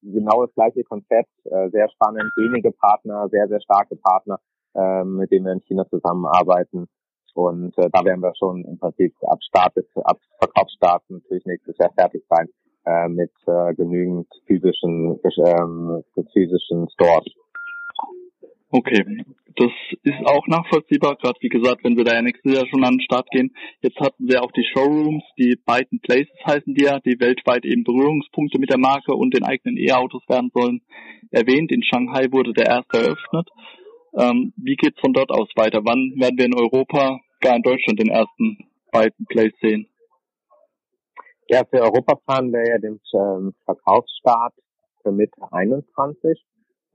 genau 0.01 0.46
das 0.46 0.53
gleiche 0.55 0.84
Konzept, 0.84 1.29
äh, 1.46 1.69
sehr 1.69 1.89
spannend, 1.89 2.31
wenige 2.36 2.72
Partner, 2.72 3.27
sehr, 3.29 3.48
sehr 3.48 3.62
starke 3.62 3.96
Partner, 3.96 4.39
äh, 4.75 5.03
mit 5.03 5.31
denen 5.31 5.46
wir 5.46 5.53
in 5.53 5.62
China 5.62 5.88
zusammenarbeiten. 5.89 6.88
Und 7.34 7.77
äh, 7.77 7.89
da 7.91 8.03
werden 8.03 8.22
wir 8.22 8.34
schon 8.36 8.65
im 8.65 8.79
Prinzip 8.79 9.13
ab 9.27 9.39
Start 9.43 9.75
bis 9.75 9.86
ab 10.03 10.17
Verkaufsstart 10.39 11.03
natürlich 11.10 11.46
nächstes 11.46 11.77
Jahr 11.77 11.91
fertig 11.93 12.24
sein 12.29 12.50
äh, 12.86 13.07
mit 13.07 13.31
äh, 13.46 13.75
genügend 13.75 14.27
physischen 14.48 15.19
ähm, 15.46 16.03
physischen 16.34 16.89
Stores. 16.89 17.25
Okay, 18.72 19.05
das 19.58 19.72
ist 20.04 20.26
auch 20.26 20.46
nachvollziehbar, 20.48 21.16
gerade 21.16 21.40
wie 21.42 21.50
gesagt, 21.50 21.84
wenn 21.84 21.98
wir 21.98 22.04
da 22.04 22.14
ja 22.14 22.22
nächstes 22.22 22.54
Jahr 22.54 22.68
schon 22.68 22.84
an 22.84 22.94
den 22.94 23.02
Start 23.02 23.28
gehen. 23.32 23.56
Jetzt 23.82 24.00
hatten 24.00 24.28
wir 24.28 24.44
auch 24.44 24.52
die 24.52 24.64
Showrooms, 24.64 25.24
die 25.38 25.58
beiden 25.66 26.00
Places 26.00 26.34
heißen 26.46 26.76
die 26.76 26.84
ja, 26.84 27.00
die 27.00 27.20
weltweit 27.20 27.66
eben 27.66 27.84
Berührungspunkte 27.84 28.60
mit 28.60 28.70
der 28.70 28.78
Marke 28.78 29.16
und 29.16 29.34
den 29.36 29.44
eigenen 29.44 29.78
E-Autos 29.78 30.22
werden 30.28 30.52
sollen, 30.54 30.82
erwähnt. 31.32 31.72
In 31.72 31.84
Shanghai 31.84 32.32
wurde 32.32 32.54
der 32.54 32.68
erste 32.68 33.00
eröffnet. 33.00 33.50
Ähm, 34.16 34.54
wie 34.58 34.76
geht's 34.76 35.00
von 35.00 35.14
dort 35.14 35.32
aus 35.32 35.50
weiter? 35.56 35.82
Wann 35.84 36.14
werden 36.18 36.38
wir 36.38 36.46
in 36.46 36.56
Europa, 36.56 37.20
gar 37.42 37.56
in 37.56 37.64
Deutschland, 37.64 38.00
den 38.00 38.10
ersten 38.10 38.60
beiden 38.92 39.26
Place 39.26 39.54
sehen? 39.60 39.88
Ja, 41.50 41.64
für 41.66 41.82
Europa 41.82 42.16
planen 42.16 42.54
wir 42.54 42.68
ja 42.68 42.78
den 42.78 43.00
ähm, 43.14 43.56
Verkaufsstart 43.66 44.54
für 45.02 45.12
Mitte 45.12 45.42
21. 45.52 46.47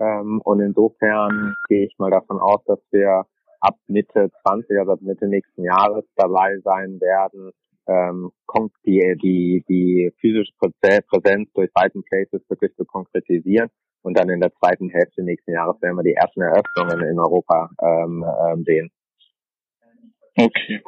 Ähm, 0.02 0.40
und 0.42 0.60
insofern 0.60 1.54
gehe 1.68 1.86
ich 1.86 1.94
mal 1.98 2.10
davon 2.10 2.40
aus, 2.40 2.64
dass 2.66 2.80
wir 2.90 3.24
ab 3.60 3.76
Mitte 3.86 4.30
20, 4.42 4.78
also 4.78 4.92
ab 4.92 5.00
Mitte 5.02 5.28
nächsten 5.28 5.62
Jahres 5.62 6.04
dabei 6.16 6.58
sein 6.64 7.00
werden, 7.00 7.52
ähm, 7.86 8.32
die, 8.84 9.16
die, 9.22 9.64
die 9.68 10.12
physische 10.20 10.52
Präsenz 10.58 11.52
durch 11.54 11.72
beiden 11.72 12.02
Places 12.02 12.42
wirklich 12.48 12.74
zu 12.74 12.84
konkretisieren. 12.84 13.68
Und 14.02 14.18
dann 14.18 14.28
in 14.28 14.40
der 14.40 14.52
zweiten 14.54 14.88
Hälfte 14.88 15.22
nächsten 15.22 15.52
Jahres 15.52 15.80
werden 15.80 15.96
wir 15.96 16.02
die 16.02 16.14
ersten 16.14 16.40
Eröffnungen 16.42 17.08
in 17.08 17.20
Europa 17.20 17.70
ähm, 17.80 18.24
ähm, 18.48 18.64
sehen. 18.64 18.90
Okay. 20.36 20.82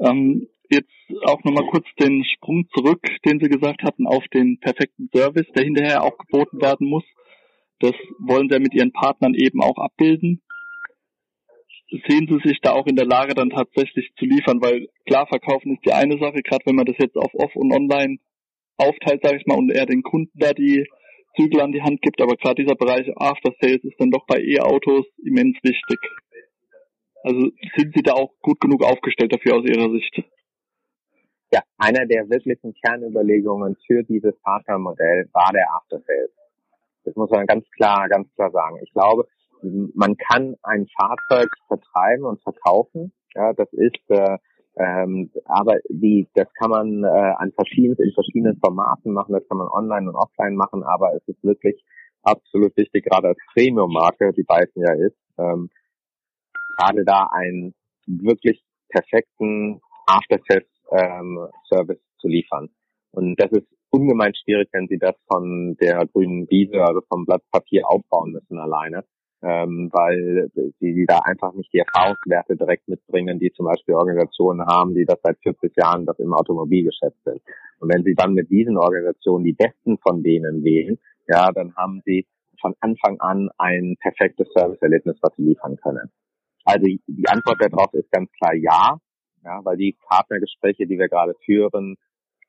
Ähm, 0.00 0.48
jetzt 0.68 0.90
auch 1.26 1.44
nochmal 1.44 1.68
kurz 1.70 1.86
den 2.00 2.24
Sprung 2.24 2.66
zurück, 2.74 3.02
den 3.24 3.38
Sie 3.38 3.48
gesagt 3.48 3.82
hatten, 3.84 4.06
auf 4.06 4.26
den 4.34 4.58
perfekten 4.58 5.08
Service, 5.14 5.46
der 5.54 5.64
hinterher 5.64 6.02
auch 6.02 6.16
geboten 6.18 6.60
werden 6.60 6.88
muss. 6.88 7.04
Das 7.80 7.94
wollen 8.18 8.48
sie 8.50 8.60
mit 8.60 8.74
ihren 8.74 8.92
Partnern 8.92 9.34
eben 9.34 9.62
auch 9.62 9.78
abbilden. 9.78 10.42
Sehen 12.08 12.28
sie 12.28 12.48
sich 12.48 12.60
da 12.60 12.72
auch 12.72 12.86
in 12.86 12.94
der 12.94 13.06
Lage, 13.06 13.34
dann 13.34 13.50
tatsächlich 13.50 14.12
zu 14.16 14.24
liefern, 14.24 14.62
weil 14.62 14.88
klar, 15.06 15.26
verkaufen 15.26 15.74
ist 15.74 15.84
die 15.84 15.92
eine 15.92 16.18
Sache, 16.18 16.42
gerade 16.42 16.64
wenn 16.66 16.76
man 16.76 16.86
das 16.86 16.96
jetzt 16.98 17.16
auf 17.16 17.34
Off 17.34 17.56
und 17.56 17.72
Online 17.72 18.18
aufteilt, 18.76 19.22
sage 19.24 19.38
ich 19.38 19.46
mal, 19.46 19.58
und 19.58 19.72
eher 19.72 19.86
den 19.86 20.02
Kunden 20.02 20.38
da 20.38 20.52
die 20.52 20.86
Zügel 21.36 21.60
an 21.60 21.72
die 21.72 21.82
Hand 21.82 22.02
gibt, 22.02 22.20
aber 22.20 22.36
gerade 22.36 22.62
dieser 22.62 22.76
Bereich 22.76 23.08
After 23.16 23.52
Sales 23.60 23.84
ist 23.84 23.98
dann 23.98 24.10
doch 24.10 24.26
bei 24.26 24.40
E-Autos 24.40 25.06
immens 25.24 25.56
wichtig. 25.62 25.98
Also 27.22 27.50
sind 27.76 27.94
Sie 27.94 28.02
da 28.02 28.14
auch 28.14 28.32
gut 28.40 28.60
genug 28.60 28.82
aufgestellt 28.82 29.32
dafür 29.32 29.56
aus 29.56 29.64
Ihrer 29.64 29.90
Sicht? 29.90 30.22
Ja, 31.52 31.62
einer 31.78 32.06
der 32.06 32.28
wirklichen 32.30 32.74
Kernüberlegungen 32.74 33.76
für 33.86 34.02
dieses 34.04 34.38
Partnermodell 34.42 35.28
war 35.32 35.52
der 35.52 35.66
After 35.74 36.00
Sales. 36.00 36.39
Das 37.10 37.16
muss 37.16 37.30
man 37.30 37.44
ganz 37.46 37.68
klar, 37.72 38.08
ganz 38.08 38.32
klar 38.36 38.52
sagen. 38.52 38.78
Ich 38.84 38.92
glaube, 38.92 39.26
man 39.94 40.16
kann 40.16 40.54
ein 40.62 40.86
Fahrzeug 40.96 41.48
vertreiben 41.66 42.24
und 42.24 42.40
verkaufen. 42.42 43.12
Ja, 43.34 43.52
das 43.52 43.68
ist, 43.72 43.98
äh, 44.08 44.38
ähm, 44.76 45.32
aber 45.44 45.78
die, 45.88 46.28
das 46.34 46.46
kann 46.54 46.70
man 46.70 47.02
äh, 47.02 47.34
an 47.36 47.50
verschiedenen, 47.52 47.96
in 47.98 48.12
verschiedenen 48.14 48.60
Formaten 48.60 49.12
machen. 49.12 49.32
Das 49.32 49.46
kann 49.48 49.58
man 49.58 49.66
online 49.66 50.08
und 50.08 50.14
offline 50.14 50.54
machen. 50.54 50.84
Aber 50.84 51.12
es 51.16 51.26
ist 51.26 51.42
wirklich 51.42 51.82
absolut 52.22 52.76
wichtig, 52.76 53.04
gerade 53.06 53.28
als 53.28 53.38
Premium-Marke, 53.54 54.32
die 54.32 54.44
Bison 54.44 54.84
ja 54.84 54.94
ist, 54.94 55.18
ähm, 55.36 55.68
gerade 56.76 57.04
da 57.04 57.28
einen 57.32 57.74
wirklich 58.06 58.62
perfekten 58.88 59.80
After-Sales-Service 60.06 61.98
ähm, 61.98 62.18
zu 62.20 62.28
liefern. 62.28 62.68
Und 63.12 63.40
das 63.40 63.50
ist 63.52 63.66
ungemein 63.90 64.32
schwierig, 64.34 64.68
wenn 64.72 64.86
sie 64.88 64.98
das 64.98 65.14
von 65.26 65.76
der 65.80 66.06
grünen 66.06 66.48
Wiese, 66.48 66.82
also 66.82 67.00
vom 67.08 67.26
Blatt 67.26 67.42
Papier 67.50 67.88
aufbauen 67.88 68.32
müssen 68.32 68.58
alleine, 68.58 69.04
ähm, 69.42 69.90
weil 69.92 70.50
sie, 70.78 71.06
da 71.06 71.20
einfach 71.24 71.52
nicht 71.54 71.72
die 71.72 71.78
Erfahrungswerte 71.78 72.56
direkt 72.56 72.88
mitbringen, 72.88 73.38
die 73.38 73.52
zum 73.52 73.66
Beispiel 73.66 73.94
Organisationen 73.94 74.66
haben, 74.66 74.94
die 74.94 75.06
das 75.06 75.18
seit 75.22 75.38
40 75.42 75.76
Jahren 75.76 76.06
das 76.06 76.18
im 76.18 76.34
Automobilgeschäft 76.34 77.16
sind. 77.24 77.40
Und 77.80 77.92
wenn 77.92 78.04
sie 78.04 78.14
dann 78.14 78.34
mit 78.34 78.50
diesen 78.50 78.76
Organisationen 78.76 79.44
die 79.44 79.54
besten 79.54 79.98
von 79.98 80.22
denen 80.22 80.62
wählen, 80.62 80.98
ja, 81.26 81.50
dann 81.52 81.74
haben 81.74 82.02
sie 82.04 82.26
von 82.60 82.74
Anfang 82.80 83.18
an 83.20 83.48
ein 83.56 83.96
perfektes 84.00 84.48
Serviceerlebnis, 84.54 85.16
was 85.22 85.34
sie 85.36 85.44
liefern 85.44 85.76
können. 85.82 86.10
Also 86.64 86.86
die 86.86 87.28
Antwort 87.28 87.60
darauf 87.60 87.92
ist 87.94 88.10
ganz 88.12 88.30
klar 88.32 88.54
ja, 88.54 88.98
ja, 89.44 89.60
weil 89.64 89.78
die 89.78 89.96
Partnergespräche, 90.06 90.86
die 90.86 90.98
wir 90.98 91.08
gerade 91.08 91.34
führen, 91.44 91.96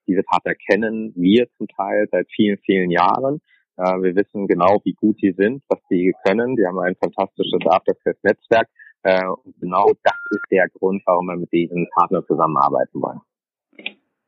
diese 0.07 0.23
Partner 0.23 0.55
kennen 0.55 1.13
wir 1.15 1.47
zum 1.57 1.67
Teil 1.67 2.07
seit 2.11 2.27
vielen, 2.31 2.57
vielen 2.59 2.91
Jahren. 2.91 3.41
Äh, 3.77 4.01
wir 4.01 4.15
wissen 4.15 4.47
genau, 4.47 4.81
wie 4.83 4.93
gut 4.93 5.21
die 5.21 5.33
sind, 5.37 5.63
was 5.69 5.79
die 5.89 6.13
können. 6.25 6.55
Die 6.55 6.65
haben 6.65 6.79
ein 6.79 6.95
fantastisches 6.95 7.61
After-Sales-Netzwerk. 7.65 8.67
Äh, 9.03 9.27
und 9.27 9.59
genau 9.59 9.91
das 10.03 10.19
ist 10.31 10.45
der 10.51 10.67
Grund, 10.69 11.01
warum 11.05 11.27
wir 11.27 11.37
mit 11.37 11.51
diesen 11.51 11.87
Partnern 11.95 12.23
zusammenarbeiten 12.27 13.01
wollen. 13.01 13.21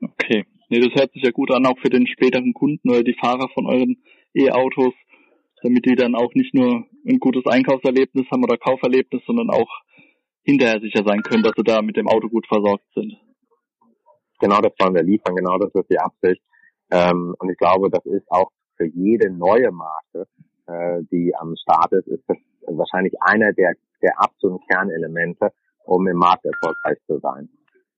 Okay. 0.01 0.45
Nee, 0.69 0.79
das 0.79 0.93
hört 0.95 1.12
sich 1.13 1.23
ja 1.23 1.31
gut 1.31 1.51
an, 1.51 1.65
auch 1.65 1.77
für 1.79 1.89
den 1.89 2.07
späteren 2.07 2.53
Kunden 2.53 2.89
oder 2.89 3.03
die 3.03 3.13
Fahrer 3.19 3.47
von 3.53 3.67
euren 3.67 4.01
E-Autos, 4.33 4.93
damit 5.62 5.86
die 5.86 5.95
dann 5.95 6.15
auch 6.15 6.33
nicht 6.33 6.53
nur 6.53 6.86
ein 7.07 7.19
gutes 7.19 7.45
Einkaufserlebnis 7.45 8.25
haben 8.31 8.43
oder 8.43 8.57
Kauferlebnis, 8.57 9.21
sondern 9.27 9.49
auch 9.49 9.69
hinterher 10.43 10.79
sicher 10.81 11.03
sein 11.05 11.21
können, 11.21 11.43
dass 11.43 11.53
sie 11.55 11.63
da 11.63 11.81
mit 11.81 11.95
dem 11.95 12.07
Auto 12.07 12.27
gut 12.27 12.47
versorgt 12.47 12.86
sind 12.95 13.13
genau 14.39 14.60
das 14.62 14.74
wollen 14.80 14.96
wir 14.96 15.04
liefern, 15.04 15.36
genau 15.36 15.58
das 15.58 15.74
ist 15.74 15.89
die 15.89 16.00
Absicht. 16.00 16.41
Ähm, 16.91 17.36
und 17.39 17.50
ich 17.50 17.58
glaube, 17.58 17.89
das 17.89 18.06
ist 18.06 18.30
auch 18.30 18.52
für 18.78 18.86
jede 18.86 19.32
neue 19.32 19.72
Marke, 19.72 20.28
äh, 20.67 21.02
die 21.12 21.34
am 21.36 21.56
Start 21.56 21.91
ist, 21.93 22.08
ist 22.08 22.24
das 22.28 22.38
wahrscheinlich 22.67 23.13
einer 23.22 23.54
der, 23.54 23.74
der 24.02 24.19
absoluten 24.19 24.63
Kernelemente, 24.67 25.52
um 25.86 26.08
im 26.08 26.17
Markt 26.17 26.46
erfolgreich 26.46 26.98
zu 27.08 27.19
sein. 27.19 27.50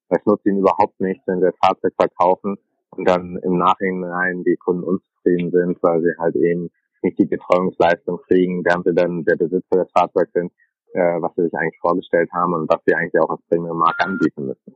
Es 0.10 0.26
nutzt 0.26 0.45
ihnen 0.45 0.60
überhaupt 0.60 1.00
nichts, 1.00 1.24
wenn 1.28 1.41
wir 1.41 1.54
Fahrzeug 1.63 1.93
verkaufen 1.98 2.58
und 2.91 3.08
dann 3.08 3.38
im 3.43 3.58
Nachhinein 3.58 4.43
die 4.43 4.56
Kunden 4.58 4.84
unzufrieden 4.84 5.52
sind, 5.52 5.82
weil 5.82 6.02
sie 6.02 6.13
halt 6.19 6.36
eben 6.36 6.69
nicht 7.02 7.19
die 7.19 7.26
Betreuungsleistung 7.26 8.19
kriegen, 8.28 8.63
während 8.65 8.86
sie 8.86 8.93
dann 8.93 9.24
der 9.26 9.36
Besitzer 9.36 9.84
des 9.84 9.91
Fahrzeugs 9.91 10.32
sind, 10.34 10.52
äh, 10.93 11.21
was 11.21 11.34
sie 11.36 11.43
sich 11.43 11.54
eigentlich 11.54 11.80
vorgestellt 11.80 12.32
haben 12.34 12.54
und 12.54 12.69
was 12.69 12.82
sie 12.86 12.95
eigentlich 12.95 13.21
auch 13.21 13.30
als 13.30 13.41
Premium-Markt 13.50 14.02
anbieten 14.02 14.48
müssen. 14.48 14.76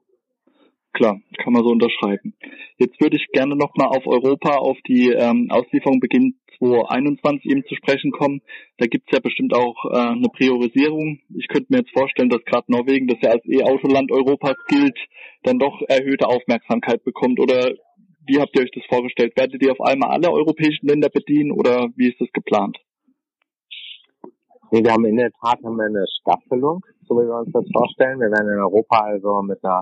Klar, 0.94 1.22
kann 1.38 1.54
man 1.54 1.64
so 1.64 1.70
unterschreiben. 1.70 2.34
Jetzt 2.78 3.00
würde 3.00 3.18
ich 3.18 3.28
gerne 3.32 3.56
nochmal 3.56 3.90
auf 3.90 4.08
Europa, 4.08 4.58
auf 4.58 4.78
die 4.88 5.10
ähm, 5.10 5.48
Auslieferung 5.50 6.00
Beginn 6.00 6.40
2021 6.58 7.46
eben 7.46 7.64
zu 7.66 7.76
sprechen 7.76 8.12
kommen. 8.12 8.42
Da 8.78 8.88
gibt 8.88 9.08
es 9.08 9.16
ja 9.16 9.20
bestimmt 9.20 9.56
auch 9.56 9.86
äh, 9.86 9.98
eine 9.98 10.30
Priorisierung. 10.30 11.20
Ich 11.36 11.48
könnte 11.48 11.68
mir 11.70 11.80
jetzt 11.80 11.94
vorstellen, 11.94 12.30
dass 12.30 12.44
gerade 12.44 12.72
Norwegen, 12.72 13.08
das 13.08 13.20
ja 13.22 13.32
als 13.32 13.46
E-Autoland 13.46 14.12
Europas 14.12 14.56
gilt, 14.68 14.98
dann 15.44 15.60
doch 15.60 15.82
erhöhte 15.88 16.28
Aufmerksamkeit 16.28 17.04
bekommt. 17.04 17.40
Oder 17.40 17.72
wie 18.26 18.40
habt 18.40 18.56
ihr 18.56 18.64
euch 18.64 18.72
das 18.72 18.84
vorgestellt? 18.90 19.34
Werdet 19.36 19.64
ihr 19.64 19.72
auf 19.72 19.82
einmal 19.82 20.10
alle 20.10 20.32
europäischen 20.32 20.88
Länder 20.88 21.10
bedienen 21.10 21.52
oder 21.52 21.90
wie 21.96 22.10
ist 22.10 22.20
das 22.20 22.30
geplant? 22.34 22.78
Nee, 24.72 24.84
wir 24.84 24.92
haben 24.92 25.06
in 25.06 25.18
der 25.18 25.32
Tat 25.32 25.60
haben 25.64 25.78
wir 25.78 25.86
eine 25.86 26.06
Staffelung, 26.22 26.82
so 27.08 27.16
wie 27.16 27.26
wir 27.26 27.40
uns 27.40 27.52
das 27.52 27.66
vorstellen. 27.74 28.20
Wir 28.20 28.30
werden 28.30 28.54
in 28.54 28.60
Europa 28.60 29.00
also 29.00 29.42
mit 29.42 29.64
einer 29.64 29.82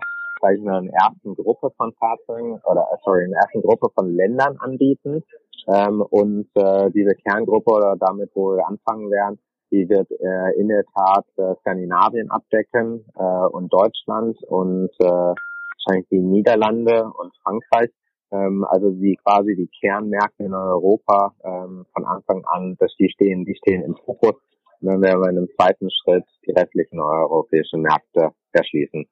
ich 0.53 0.61
einer 0.61 0.83
ersten 0.93 1.35
Gruppe 1.35 1.71
von 1.77 1.93
Fahrzeugen 1.93 2.59
oder 2.65 2.87
sorry, 3.03 3.25
einer 3.25 3.37
ersten 3.37 3.61
Gruppe 3.61 3.87
von 3.93 4.13
Ländern 4.13 4.57
anbieten. 4.57 5.23
Ähm, 5.67 6.01
und 6.01 6.47
äh, 6.55 6.89
diese 6.91 7.15
Kerngruppe 7.15 7.71
oder 7.71 7.95
damit, 7.99 8.31
wo 8.33 8.55
wir 8.55 8.67
anfangen 8.67 9.11
werden, 9.11 9.39
die 9.71 9.89
wird 9.89 10.09
äh, 10.11 10.59
in 10.59 10.69
der 10.69 10.83
Tat 10.95 11.25
äh, 11.37 11.55
Skandinavien 11.59 12.31
abdecken 12.31 13.05
äh, 13.17 13.47
und 13.51 13.73
Deutschland 13.73 14.37
und 14.43 14.91
äh, 14.99 15.05
wahrscheinlich 15.05 16.07
die 16.09 16.21
Niederlande 16.21 17.03
und 17.03 17.33
Frankreich. 17.43 17.89
Ähm, 18.31 18.65
also 18.69 18.91
die 18.91 19.17
quasi 19.23 19.55
die 19.55 19.69
Kernmärkte 19.81 20.43
in 20.43 20.53
Europa 20.53 21.33
ähm, 21.43 21.85
von 21.93 22.05
Anfang 22.05 22.43
an, 22.45 22.75
dass 22.79 22.93
die 22.97 23.09
stehen, 23.09 23.45
die 23.45 23.55
stehen 23.55 23.83
im 23.83 23.95
Fokus 24.05 24.35
wenn 24.81 25.01
wir 25.01 25.11
in 25.11 25.23
einem 25.23 25.49
zweiten 25.59 25.89
Schritt 25.89 26.25
die 26.45 26.51
restlichen 26.51 26.99
europäischen 26.99 27.81
Märkte 27.81 28.31
erschließen. 28.51 29.05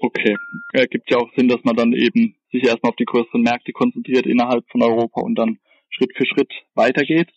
Okay, 0.00 0.36
äh, 0.72 0.86
gibt 0.86 1.10
ja 1.10 1.18
auch 1.18 1.30
Sinn, 1.36 1.48
dass 1.48 1.62
man 1.64 1.76
dann 1.76 1.92
eben 1.92 2.36
sich 2.52 2.64
erstmal 2.64 2.90
auf 2.90 2.96
die 2.96 3.04
größeren 3.04 3.42
Märkte 3.42 3.72
konzentriert 3.72 4.26
innerhalb 4.26 4.64
von 4.70 4.82
Europa 4.82 5.20
und 5.20 5.34
dann 5.34 5.58
Schritt 5.90 6.12
für 6.16 6.26
Schritt 6.26 6.52
weitergeht. 6.74 7.28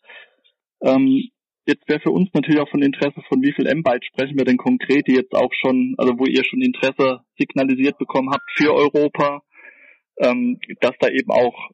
Ähm, 0.81 1.29
jetzt 1.65 1.87
wäre 1.87 1.99
für 1.99 2.11
uns 2.11 2.29
natürlich 2.33 2.61
auch 2.61 2.69
von 2.69 2.81
Interesse, 2.81 3.21
von 3.27 3.41
wie 3.41 3.53
viel 3.53 3.67
M-Byte 3.67 4.05
sprechen 4.05 4.37
wir 4.37 4.45
denn 4.45 4.57
konkret, 4.57 5.07
die 5.07 5.15
jetzt 5.15 5.33
auch 5.33 5.51
schon, 5.53 5.95
also 5.97 6.13
wo 6.17 6.25
ihr 6.25 6.43
schon 6.43 6.61
Interesse 6.61 7.21
signalisiert 7.37 7.97
bekommen 7.97 8.29
habt 8.31 8.49
für 8.55 8.73
Europa, 8.73 9.41
ähm, 10.19 10.59
dass 10.81 10.93
da 10.99 11.09
eben 11.09 11.31
auch 11.31 11.69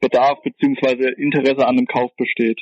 Bedarf 0.00 0.42
beziehungsweise 0.42 1.10
Interesse 1.10 1.66
an 1.66 1.76
dem 1.76 1.86
Kauf 1.86 2.14
besteht. 2.16 2.60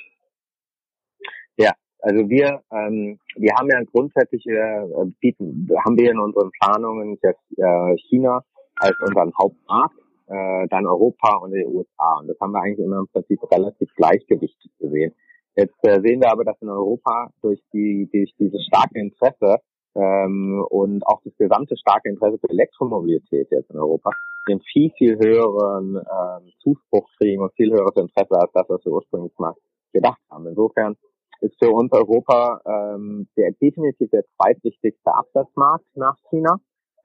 Also 2.04 2.28
wir, 2.28 2.60
ähm, 2.70 3.18
wir 3.36 3.54
haben 3.58 3.70
ja 3.72 3.80
grundsätzlich 3.90 4.44
äh, 4.46 5.06
bieten, 5.20 5.66
haben 5.86 5.96
wir 5.96 6.10
in 6.10 6.18
unseren 6.18 6.50
Planungen 6.60 7.18
jetzt 7.22 7.40
äh, 7.56 7.96
China 8.10 8.44
als 8.76 8.94
unseren 9.00 9.32
Hauptmarkt, 9.40 9.96
äh, 10.26 10.68
dann 10.68 10.86
Europa 10.86 11.38
und 11.38 11.52
die 11.52 11.64
USA. 11.64 12.18
Und 12.20 12.28
das 12.28 12.36
haben 12.42 12.52
wir 12.52 12.60
eigentlich 12.60 12.84
immer 12.84 12.98
im 12.98 13.08
Prinzip 13.08 13.40
relativ 13.50 13.88
gleichgewichtig 13.96 14.70
gesehen. 14.78 15.14
Jetzt 15.56 15.78
äh, 15.82 15.98
sehen 16.02 16.20
wir 16.20 16.30
aber, 16.30 16.44
dass 16.44 16.60
in 16.60 16.68
Europa 16.68 17.30
durch 17.40 17.62
die 17.72 18.06
durch 18.12 18.34
dieses 18.38 18.66
starke 18.66 18.98
Interesse 18.98 19.60
ähm, 19.94 20.62
und 20.68 21.06
auch 21.06 21.22
das 21.24 21.32
gesamte 21.38 21.74
starke 21.78 22.10
Interesse 22.10 22.38
für 22.38 22.50
Elektromobilität 22.50 23.48
jetzt 23.50 23.70
in 23.70 23.78
Europa 23.78 24.10
den 24.46 24.60
viel, 24.60 24.90
viel 24.98 25.16
höheren 25.16 25.96
ähm, 25.96 26.52
Zuspruch 26.62 27.08
kriegen 27.16 27.40
und 27.40 27.54
viel 27.54 27.72
höheres 27.72 27.96
Interesse 27.96 28.38
als 28.38 28.52
das, 28.52 28.68
was 28.68 28.84
wir 28.84 28.92
ursprünglich 28.92 29.32
mal 29.38 29.54
gedacht 29.94 30.20
haben. 30.30 30.46
Insofern 30.48 30.96
ist 31.44 31.57
für 31.62 31.70
uns 31.70 31.92
Europa 31.92 32.61
ähm, 32.66 33.28
der 33.37 33.52
definitiv 33.52 34.11
der 34.11 34.24
zweitwichtigste 34.37 35.14
Absatzmarkt 35.14 35.85
nach 35.94 36.16
China. 36.30 36.59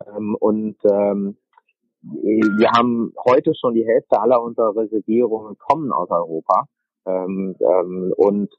Ähm, 0.07 0.35
und 0.39 0.77
ähm, 0.89 1.37
wir 2.01 2.71
haben 2.71 3.13
heute 3.25 3.53
schon 3.55 3.73
die 3.73 3.85
Hälfte 3.85 4.19
aller 4.21 4.41
unserer 4.41 4.75
Reservierungen 4.75 5.57
kommen 5.57 5.91
aus 5.91 6.09
Europa. 6.09 6.65
Ähm, 7.05 7.55
ähm, 7.59 8.13
und 8.15 8.49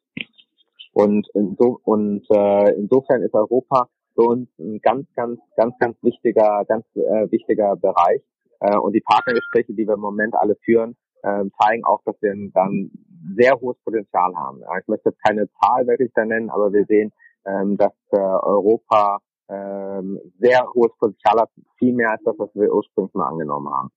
und, 0.93 1.29
inso, 1.35 1.81
und 1.85 2.27
äh, 2.31 2.75
insofern 2.75 3.23
ist 3.23 3.35
Europa 3.35 3.89
für 4.15 4.23
uns 4.23 4.49
ein 4.59 4.81
ganz, 4.81 5.07
ganz, 5.15 5.41
ganz, 5.57 5.75
ganz 5.79 5.97
wichtiger, 6.03 6.65
ganz 6.67 6.85
äh, 6.95 7.31
wichtiger 7.31 7.77
Bereich. 7.77 8.23
Äh, 8.61 8.77
und 8.77 8.93
die 8.93 9.01
Partnergespräche, 9.01 9.73
die 9.73 9.87
wir 9.87 9.95
im 9.95 10.01
Moment 10.01 10.35
alle 10.35 10.57
führen, 10.65 10.97
äh, 11.23 11.45
zeigen 11.63 11.85
auch, 11.85 12.03
dass 12.05 12.21
wir 12.21 12.35
dann 12.53 12.91
sehr 13.37 13.61
hohes 13.61 13.77
Potenzial 13.85 14.35
haben. 14.37 14.61
Ja, 14.61 14.79
ich 14.79 14.89
möchte 14.89 15.11
jetzt 15.11 15.23
keine 15.23 15.49
Zahl 15.61 15.87
wirklich 15.87 16.11
da 16.15 16.25
nennen, 16.25 16.51
aber 16.51 16.73
wir 16.73 16.85
sehen, 16.87 17.13
ähm, 17.47 17.77
dass 17.77 17.93
äh, 18.13 18.19
Europa 18.19 19.21
ähm, 19.49 20.19
sehr 20.39 20.67
hohes 20.75 20.93
Potenzial 20.99 21.41
hat, 21.41 21.51
viel 21.79 21.93
mehr 21.93 22.11
als 22.11 22.23
das, 22.25 22.35
was 22.39 22.51
wir 22.55 22.73
ursprünglich 22.73 23.15
mal 23.15 23.29
angenommen 23.29 23.73
haben. 23.73 23.91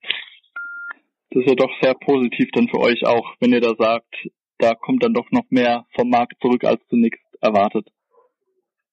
Das 1.32 1.44
ist 1.44 1.50
ja 1.50 1.56
doch 1.56 1.72
sehr 1.82 1.94
positiv 1.96 2.50
dann 2.54 2.68
für 2.68 2.80
euch 2.80 3.06
auch, 3.06 3.26
wenn 3.40 3.54
ihr 3.54 3.62
da 3.62 3.74
sagt, 3.78 4.14
da 4.60 4.76
kommt 4.76 5.04
dann 5.04 5.14
doch 5.14 5.30
noch 5.32 5.46
mehr 5.50 5.86
vom 5.96 6.10
Markt 6.10 6.36
zurück 6.42 6.64
als 6.64 6.82
zunächst 6.90 7.22
erwartet. 7.42 7.90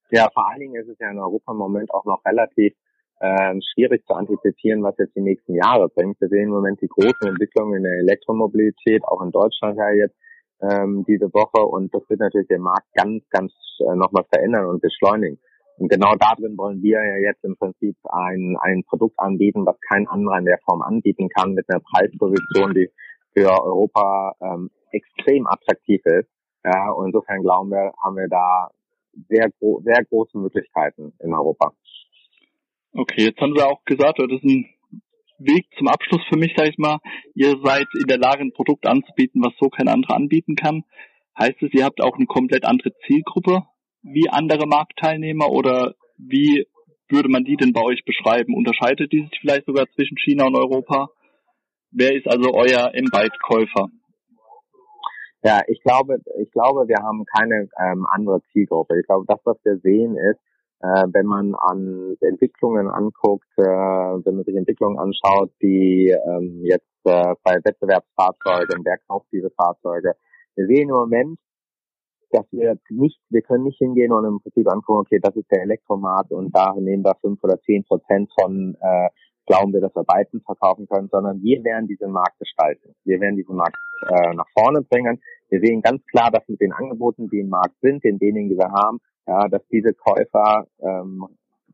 Ja, 0.09 0.29
vor 0.33 0.49
allen 0.49 0.59
Dingen 0.59 0.75
ist 0.75 0.89
es 0.89 0.99
ja 0.99 1.09
in 1.09 1.19
Europa 1.19 1.51
im 1.51 1.57
Moment 1.57 1.93
auch 1.93 2.03
noch 2.05 2.23
relativ 2.25 2.75
äh, 3.21 3.53
schwierig 3.73 4.05
zu 4.07 4.13
antizipieren, 4.13 4.83
was 4.83 4.97
jetzt 4.97 5.15
die 5.15 5.21
nächsten 5.21 5.55
Jahre 5.55 5.89
bringt. 5.89 6.19
Wir 6.19 6.27
sehen 6.27 6.45
im 6.45 6.49
Moment 6.49 6.81
die 6.81 6.87
großen 6.87 7.27
Entwicklungen 7.27 7.77
in 7.77 7.83
der 7.83 7.99
Elektromobilität, 7.99 9.03
auch 9.05 9.21
in 9.21 9.31
Deutschland 9.31 9.77
ja 9.77 9.91
jetzt 9.91 10.15
ähm, 10.61 11.05
diese 11.07 11.31
Woche 11.33 11.65
und 11.65 11.93
das 11.93 12.01
wird 12.09 12.19
natürlich 12.19 12.47
den 12.47 12.61
Markt 12.61 12.87
ganz, 12.93 13.23
ganz 13.29 13.53
äh, 13.79 13.95
nochmal 13.95 14.25
verändern 14.31 14.65
und 14.65 14.81
beschleunigen. 14.81 15.39
Und 15.77 15.89
genau 15.89 16.13
da 16.19 16.33
drin 16.35 16.57
wollen 16.57 16.81
wir 16.81 17.03
ja 17.03 17.17
jetzt 17.17 17.43
im 17.43 17.55
Prinzip 17.57 17.95
ein, 18.09 18.57
ein 18.59 18.83
Produkt 18.87 19.17
anbieten, 19.19 19.65
was 19.65 19.79
kein 19.87 20.07
anderer 20.07 20.37
in 20.37 20.45
der 20.45 20.59
Form 20.65 20.81
anbieten 20.81 21.29
kann, 21.29 21.53
mit 21.53 21.65
einer 21.69 21.79
Preisposition, 21.79 22.73
die 22.73 22.89
für 23.33 23.49
Europa 23.49 24.35
ähm, 24.41 24.69
extrem 24.91 25.47
attraktiv 25.47 26.01
ist. 26.05 26.29
Ja, 26.63 26.91
und 26.91 27.07
insofern 27.07 27.41
glauben 27.41 27.71
wir, 27.71 27.93
haben 28.03 28.15
wir 28.15 28.27
da 28.27 28.69
sehr, 29.29 29.49
gro 29.59 29.81
sehr 29.83 30.03
große 30.05 30.37
Möglichkeiten 30.37 31.13
in 31.19 31.33
Europa. 31.33 31.73
Okay, 32.93 33.23
jetzt 33.23 33.39
haben 33.39 33.55
Sie 33.55 33.63
auch 33.65 33.83
gesagt, 33.85 34.19
das 34.19 34.31
ist 34.31 34.43
ein 34.43 34.69
Weg 35.39 35.65
zum 35.77 35.87
Abschluss 35.87 36.21
für 36.29 36.37
mich, 36.37 36.53
sage 36.55 36.69
ich 36.69 36.77
mal. 36.77 36.99
Ihr 37.33 37.57
seid 37.63 37.87
in 37.99 38.07
der 38.07 38.17
Lage, 38.17 38.41
ein 38.41 38.53
Produkt 38.53 38.85
anzubieten, 38.85 39.41
was 39.43 39.53
so 39.59 39.69
kein 39.69 39.87
anderer 39.87 40.15
anbieten 40.15 40.55
kann. 40.55 40.83
Heißt 41.39 41.61
es, 41.61 41.73
ihr 41.73 41.85
habt 41.85 42.01
auch 42.01 42.15
eine 42.17 42.25
komplett 42.25 42.65
andere 42.65 42.91
Zielgruppe 43.07 43.63
wie 44.03 44.29
andere 44.29 44.67
Marktteilnehmer 44.67 45.49
oder 45.49 45.95
wie 46.17 46.67
würde 47.07 47.29
man 47.29 47.43
die 47.43 47.55
denn 47.55 47.73
bei 47.73 47.81
euch 47.81 48.03
beschreiben? 48.03 48.55
Unterscheidet 48.55 49.11
die 49.11 49.21
sich 49.21 49.39
vielleicht 49.39 49.65
sogar 49.65 49.87
zwischen 49.95 50.17
China 50.17 50.47
und 50.47 50.55
Europa? 50.55 51.09
Wer 51.91 52.15
ist 52.15 52.27
also 52.27 52.53
euer 52.53 52.93
M-Byte-Käufer? 52.93 53.89
Ja, 55.43 55.61
ich 55.67 55.81
glaube, 55.81 56.17
ich 56.41 56.51
glaube, 56.51 56.87
wir 56.87 56.97
haben 57.03 57.25
keine 57.25 57.67
ähm, 57.79 58.05
andere 58.09 58.41
Zielgruppe. 58.51 58.99
Ich 58.99 59.07
glaube, 59.07 59.25
das, 59.27 59.39
was 59.43 59.57
wir 59.63 59.77
sehen, 59.77 60.15
ist, 60.15 60.39
äh, 60.81 61.05
wenn 61.13 61.25
man 61.25 61.53
an 61.55 62.15
Entwicklungen 62.21 62.87
anguckt, 62.87 63.47
äh, 63.57 63.63
wenn 63.63 64.35
man 64.35 64.43
sich 64.45 64.55
Entwicklungen 64.55 64.97
anschaut, 64.97 65.51
die 65.61 66.09
ähm, 66.09 66.61
jetzt 66.63 66.85
äh, 67.05 67.35
bei 67.43 67.59
Wettbewerbsfahrzeugen, 67.63 68.83
wer 68.83 68.97
kauft 69.07 69.27
diese 69.31 69.51
Fahrzeuge? 69.51 70.15
Wir 70.55 70.67
sehen 70.67 70.89
im 70.89 70.95
Moment, 70.95 71.39
dass 72.31 72.45
wir 72.51 72.77
nicht, 72.89 73.19
wir 73.29 73.41
können 73.41 73.65
nicht 73.65 73.77
hingehen 73.77 74.11
und 74.11 74.25
im 74.25 74.39
Prinzip 74.39 74.67
angucken, 74.71 75.01
okay, 75.01 75.19
das 75.21 75.35
ist 75.35 75.51
der 75.51 75.63
Elektromarkt 75.63 76.31
und 76.31 76.55
da 76.55 76.73
nehmen 76.73 77.03
wir 77.03 77.15
fünf 77.21 77.43
oder 77.43 77.59
zehn 77.61 77.83
Prozent 77.83 78.31
von, 78.39 78.75
äh, 78.81 79.09
glauben 79.45 79.73
wir, 79.73 79.81
dass 79.81 79.95
wir 79.95 80.03
beiden 80.03 80.41
verkaufen 80.41 80.87
können, 80.87 81.09
sondern 81.11 81.41
wir 81.43 81.63
werden 81.63 81.87
diesen 81.87 82.11
Markt 82.11 82.39
gestalten. 82.39 82.95
Wir 83.03 83.19
werden 83.19 83.35
diesen 83.35 83.55
Markt 83.55 83.77
äh, 84.07 84.33
nach 84.33 84.47
vorne 84.57 84.81
bringen. 84.81 85.21
Wir 85.49 85.59
sehen 85.59 85.81
ganz 85.81 86.03
klar, 86.05 86.31
dass 86.31 86.47
mit 86.47 86.61
den 86.61 86.71
Angeboten, 86.71 87.29
die 87.29 87.39
im 87.39 87.49
Markt 87.49 87.75
sind, 87.81 88.03
den 88.03 88.19
wenigen, 88.21 88.49
die 88.49 88.57
wir 88.57 88.71
haben, 88.71 88.99
ja, 89.27 89.47
dass 89.47 89.61
diese 89.71 89.93
Käufer, 89.93 90.67
ähm, 90.79 91.25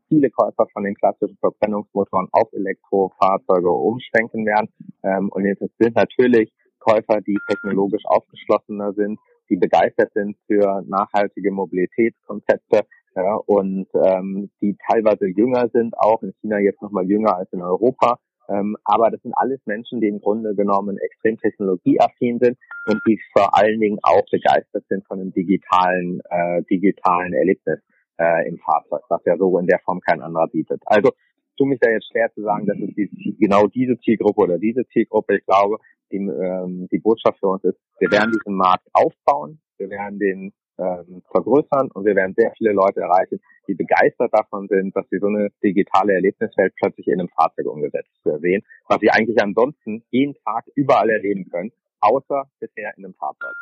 viele 0.08 0.30
Käufer 0.30 0.66
von 0.72 0.84
den 0.84 0.94
klassischen 0.94 1.36
Verbrennungsmotoren 1.38 2.28
auf 2.32 2.52
Elektrofahrzeuge 2.52 3.70
umschwenken 3.70 4.46
werden. 4.46 4.68
Ähm, 5.02 5.28
und 5.30 5.44
jetzt 5.44 5.62
sind 5.78 5.96
natürlich 5.96 6.52
Käufer, 6.78 7.20
die 7.20 7.38
technologisch 7.48 8.04
aufgeschlossener 8.04 8.92
sind, 8.94 9.18
die 9.50 9.56
begeistert 9.56 10.12
sind 10.14 10.36
für 10.46 10.82
nachhaltige 10.86 11.50
Mobilitätskonzepte 11.50 12.86
ja, 13.16 13.34
und 13.34 13.88
ähm, 13.94 14.50
die 14.60 14.76
teilweise 14.88 15.26
jünger 15.26 15.68
sind, 15.72 15.98
auch 15.98 16.22
in 16.22 16.32
China 16.40 16.58
jetzt 16.58 16.80
nochmal 16.82 17.06
jünger 17.06 17.36
als 17.36 17.52
in 17.52 17.62
Europa. 17.62 18.18
Ähm, 18.48 18.76
aber 18.84 19.10
das 19.10 19.20
sind 19.22 19.34
alles 19.36 19.60
Menschen, 19.66 20.00
die 20.00 20.08
im 20.08 20.20
Grunde 20.20 20.54
genommen 20.54 20.98
extrem 20.98 21.38
technologieaffin 21.38 22.38
sind 22.38 22.58
und 22.86 23.00
die 23.06 23.20
vor 23.32 23.56
allen 23.56 23.80
Dingen 23.80 23.98
auch 24.02 24.24
begeistert 24.30 24.84
sind 24.88 25.06
von 25.06 25.20
einem 25.20 25.32
digitalen, 25.32 26.20
äh, 26.30 26.62
digitalen 26.70 27.34
Erlebnis 27.34 27.80
äh, 28.18 28.48
im 28.48 28.58
Fahrzeug, 28.58 29.02
was 29.08 29.24
ja 29.24 29.36
so 29.36 29.58
in 29.58 29.66
der 29.66 29.80
Form 29.80 30.00
kein 30.00 30.22
anderer 30.22 30.48
bietet. 30.48 30.80
Also 30.86 31.10
tue 31.58 31.68
mich 31.68 31.80
da 31.80 31.90
jetzt 31.90 32.08
schwer 32.10 32.32
zu 32.32 32.42
sagen, 32.42 32.66
dass 32.66 32.78
es 32.78 32.94
die, 32.94 33.36
genau 33.38 33.66
diese 33.66 33.98
Zielgruppe 34.00 34.42
oder 34.42 34.58
diese 34.58 34.86
Zielgruppe. 34.88 35.38
Ich 35.38 35.44
glaube, 35.44 35.78
die, 36.10 36.16
ähm, 36.16 36.88
die 36.90 36.98
Botschaft 36.98 37.38
für 37.40 37.48
uns 37.48 37.64
ist, 37.64 37.78
wir 37.98 38.10
werden 38.10 38.32
diesen 38.32 38.56
Markt 38.56 38.86
aufbauen, 38.92 39.60
wir 39.76 39.90
werden 39.90 40.18
den 40.18 40.52
ähm, 40.78 41.22
vergrößern 41.30 41.90
und 41.92 42.04
wir 42.04 42.14
werden 42.14 42.34
sehr 42.36 42.52
viele 42.56 42.72
Leute 42.72 43.00
erreichen, 43.00 43.40
die 43.66 43.74
begeistert 43.74 44.32
davon 44.32 44.68
sind, 44.68 44.94
dass 44.96 45.08
sie 45.10 45.18
so 45.18 45.26
eine 45.26 45.50
digitale 45.62 46.14
Erlebniswelt 46.14 46.72
plötzlich 46.80 47.06
in 47.08 47.20
einem 47.20 47.28
Fahrzeug 47.28 47.66
umgesetzt 47.66 48.10
sehen, 48.40 48.62
was 48.88 48.98
sie 49.00 49.10
eigentlich 49.10 49.40
ansonsten 49.42 50.02
jeden 50.10 50.34
Tag 50.44 50.64
überall 50.74 51.10
erleben 51.10 51.48
können, 51.50 51.72
außer 52.00 52.44
bisher 52.60 52.92
in 52.96 53.04
einem 53.04 53.14
Fahrzeug. 53.14 53.54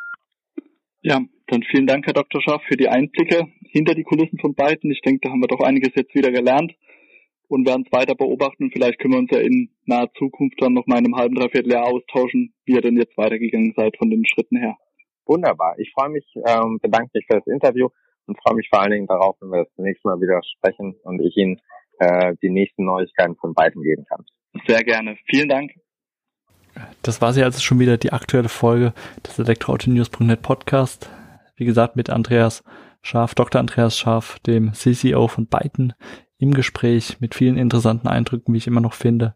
Ja, 1.02 1.20
dann 1.46 1.62
vielen 1.62 1.86
Dank, 1.86 2.06
Herr 2.06 2.14
Dr. 2.14 2.40
Schaff, 2.42 2.62
für 2.68 2.76
die 2.76 2.88
Einblicke 2.88 3.46
hinter 3.60 3.94
die 3.94 4.02
Kulissen 4.02 4.38
von 4.40 4.54
beiden. 4.54 4.90
Ich 4.90 5.00
denke, 5.02 5.20
da 5.22 5.30
haben 5.30 5.40
wir 5.40 5.48
doch 5.48 5.60
einiges 5.60 5.94
jetzt 5.94 6.14
wieder 6.14 6.32
gelernt 6.32 6.74
und 7.48 7.66
werden 7.66 7.84
es 7.86 7.92
weiter 7.92 8.14
beobachten 8.14 8.70
vielleicht 8.72 8.98
können 8.98 9.14
wir 9.14 9.20
uns 9.20 9.30
ja 9.30 9.38
in 9.38 9.70
naher 9.84 10.10
Zukunft 10.18 10.60
dann 10.60 10.74
noch 10.74 10.86
mal 10.86 10.98
in 10.98 11.06
einem 11.06 11.16
halben, 11.16 11.36
dreiviertel 11.36 11.72
Jahr 11.72 11.86
austauschen, 11.86 12.52
wie 12.64 12.74
ihr 12.74 12.80
denn 12.80 12.96
jetzt 12.96 13.16
weitergegangen 13.16 13.72
seid 13.76 13.96
von 13.96 14.10
den 14.10 14.24
Schritten 14.26 14.56
her. 14.56 14.76
Wunderbar. 15.26 15.78
Ich 15.78 15.92
freue 15.92 16.10
mich, 16.10 16.24
ähm, 16.46 16.78
bedanke 16.80 17.10
mich 17.14 17.26
für 17.26 17.38
das 17.38 17.46
Interview 17.46 17.88
und 18.26 18.38
freue 18.40 18.54
mich 18.54 18.68
vor 18.68 18.80
allen 18.80 18.92
Dingen 18.92 19.06
darauf, 19.06 19.36
wenn 19.40 19.50
wir 19.50 19.64
das 19.64 19.72
nächste 19.76 20.08
Mal 20.08 20.20
wieder 20.20 20.40
sprechen 20.42 20.94
und 21.02 21.20
ich 21.20 21.36
Ihnen 21.36 21.60
äh, 21.98 22.34
die 22.42 22.50
nächsten 22.50 22.84
Neuigkeiten 22.84 23.36
von 23.36 23.54
beiden 23.54 23.82
geben 23.82 24.04
kann. 24.08 24.24
Sehr 24.66 24.84
gerne. 24.84 25.16
Vielen 25.28 25.48
Dank. 25.48 25.72
Das 27.02 27.22
war 27.22 27.32
sie 27.32 27.42
also 27.42 27.60
schon 27.60 27.78
wieder 27.78 27.96
die 27.96 28.12
aktuelle 28.12 28.48
Folge 28.48 28.92
des 29.26 29.38
Elektroautonews.net 29.38 30.42
Podcast. 30.42 31.10
Wie 31.56 31.64
gesagt, 31.64 31.96
mit 31.96 32.10
Andreas 32.10 32.62
Scharf, 33.02 33.34
Dr. 33.34 33.60
Andreas 33.60 33.96
Scharf, 33.96 34.38
dem 34.40 34.72
CCO 34.74 35.26
von 35.26 35.46
Byton, 35.46 35.94
im 36.38 36.52
Gespräch 36.52 37.18
mit 37.20 37.34
vielen 37.34 37.56
interessanten 37.56 38.08
Eindrücken, 38.08 38.52
wie 38.52 38.58
ich 38.58 38.66
immer 38.66 38.82
noch 38.82 38.92
finde. 38.92 39.34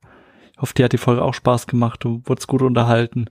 Ich 0.52 0.60
hoffe, 0.60 0.74
dir 0.74 0.84
hat 0.84 0.92
die 0.92 0.98
Folge 0.98 1.22
auch 1.22 1.32
Spaß 1.32 1.66
gemacht, 1.66 2.04
du 2.04 2.20
wurdest 2.26 2.46
gut 2.46 2.60
unterhalten 2.60 3.30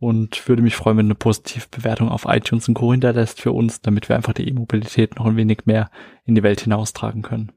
und 0.00 0.48
würde 0.48 0.62
mich 0.62 0.74
freuen, 0.74 0.96
wenn 0.96 1.06
du 1.06 1.12
eine 1.12 1.14
positive 1.14 1.66
Bewertung 1.70 2.08
auf 2.08 2.24
iTunes 2.26 2.66
und 2.66 2.74
Co. 2.74 2.90
hinterlässt 2.90 3.40
für 3.40 3.52
uns, 3.52 3.82
damit 3.82 4.08
wir 4.08 4.16
einfach 4.16 4.32
die 4.32 4.48
E-Mobilität 4.48 5.16
noch 5.16 5.26
ein 5.26 5.36
wenig 5.36 5.66
mehr 5.66 5.90
in 6.24 6.34
die 6.34 6.42
Welt 6.42 6.62
hinaustragen 6.62 7.22
können. 7.22 7.52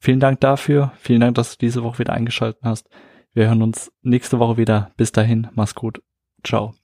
Vielen 0.00 0.20
Dank 0.20 0.40
dafür. 0.40 0.92
Vielen 0.98 1.20
Dank, 1.20 1.36
dass 1.36 1.52
du 1.52 1.58
diese 1.58 1.82
Woche 1.82 2.00
wieder 2.00 2.12
eingeschaltet 2.12 2.62
hast. 2.62 2.88
Wir 3.32 3.46
hören 3.46 3.62
uns 3.62 3.92
nächste 4.02 4.38
Woche 4.38 4.56
wieder. 4.56 4.92
Bis 4.96 5.12
dahin, 5.12 5.48
mach's 5.54 5.74
gut. 5.74 6.02
Ciao. 6.44 6.74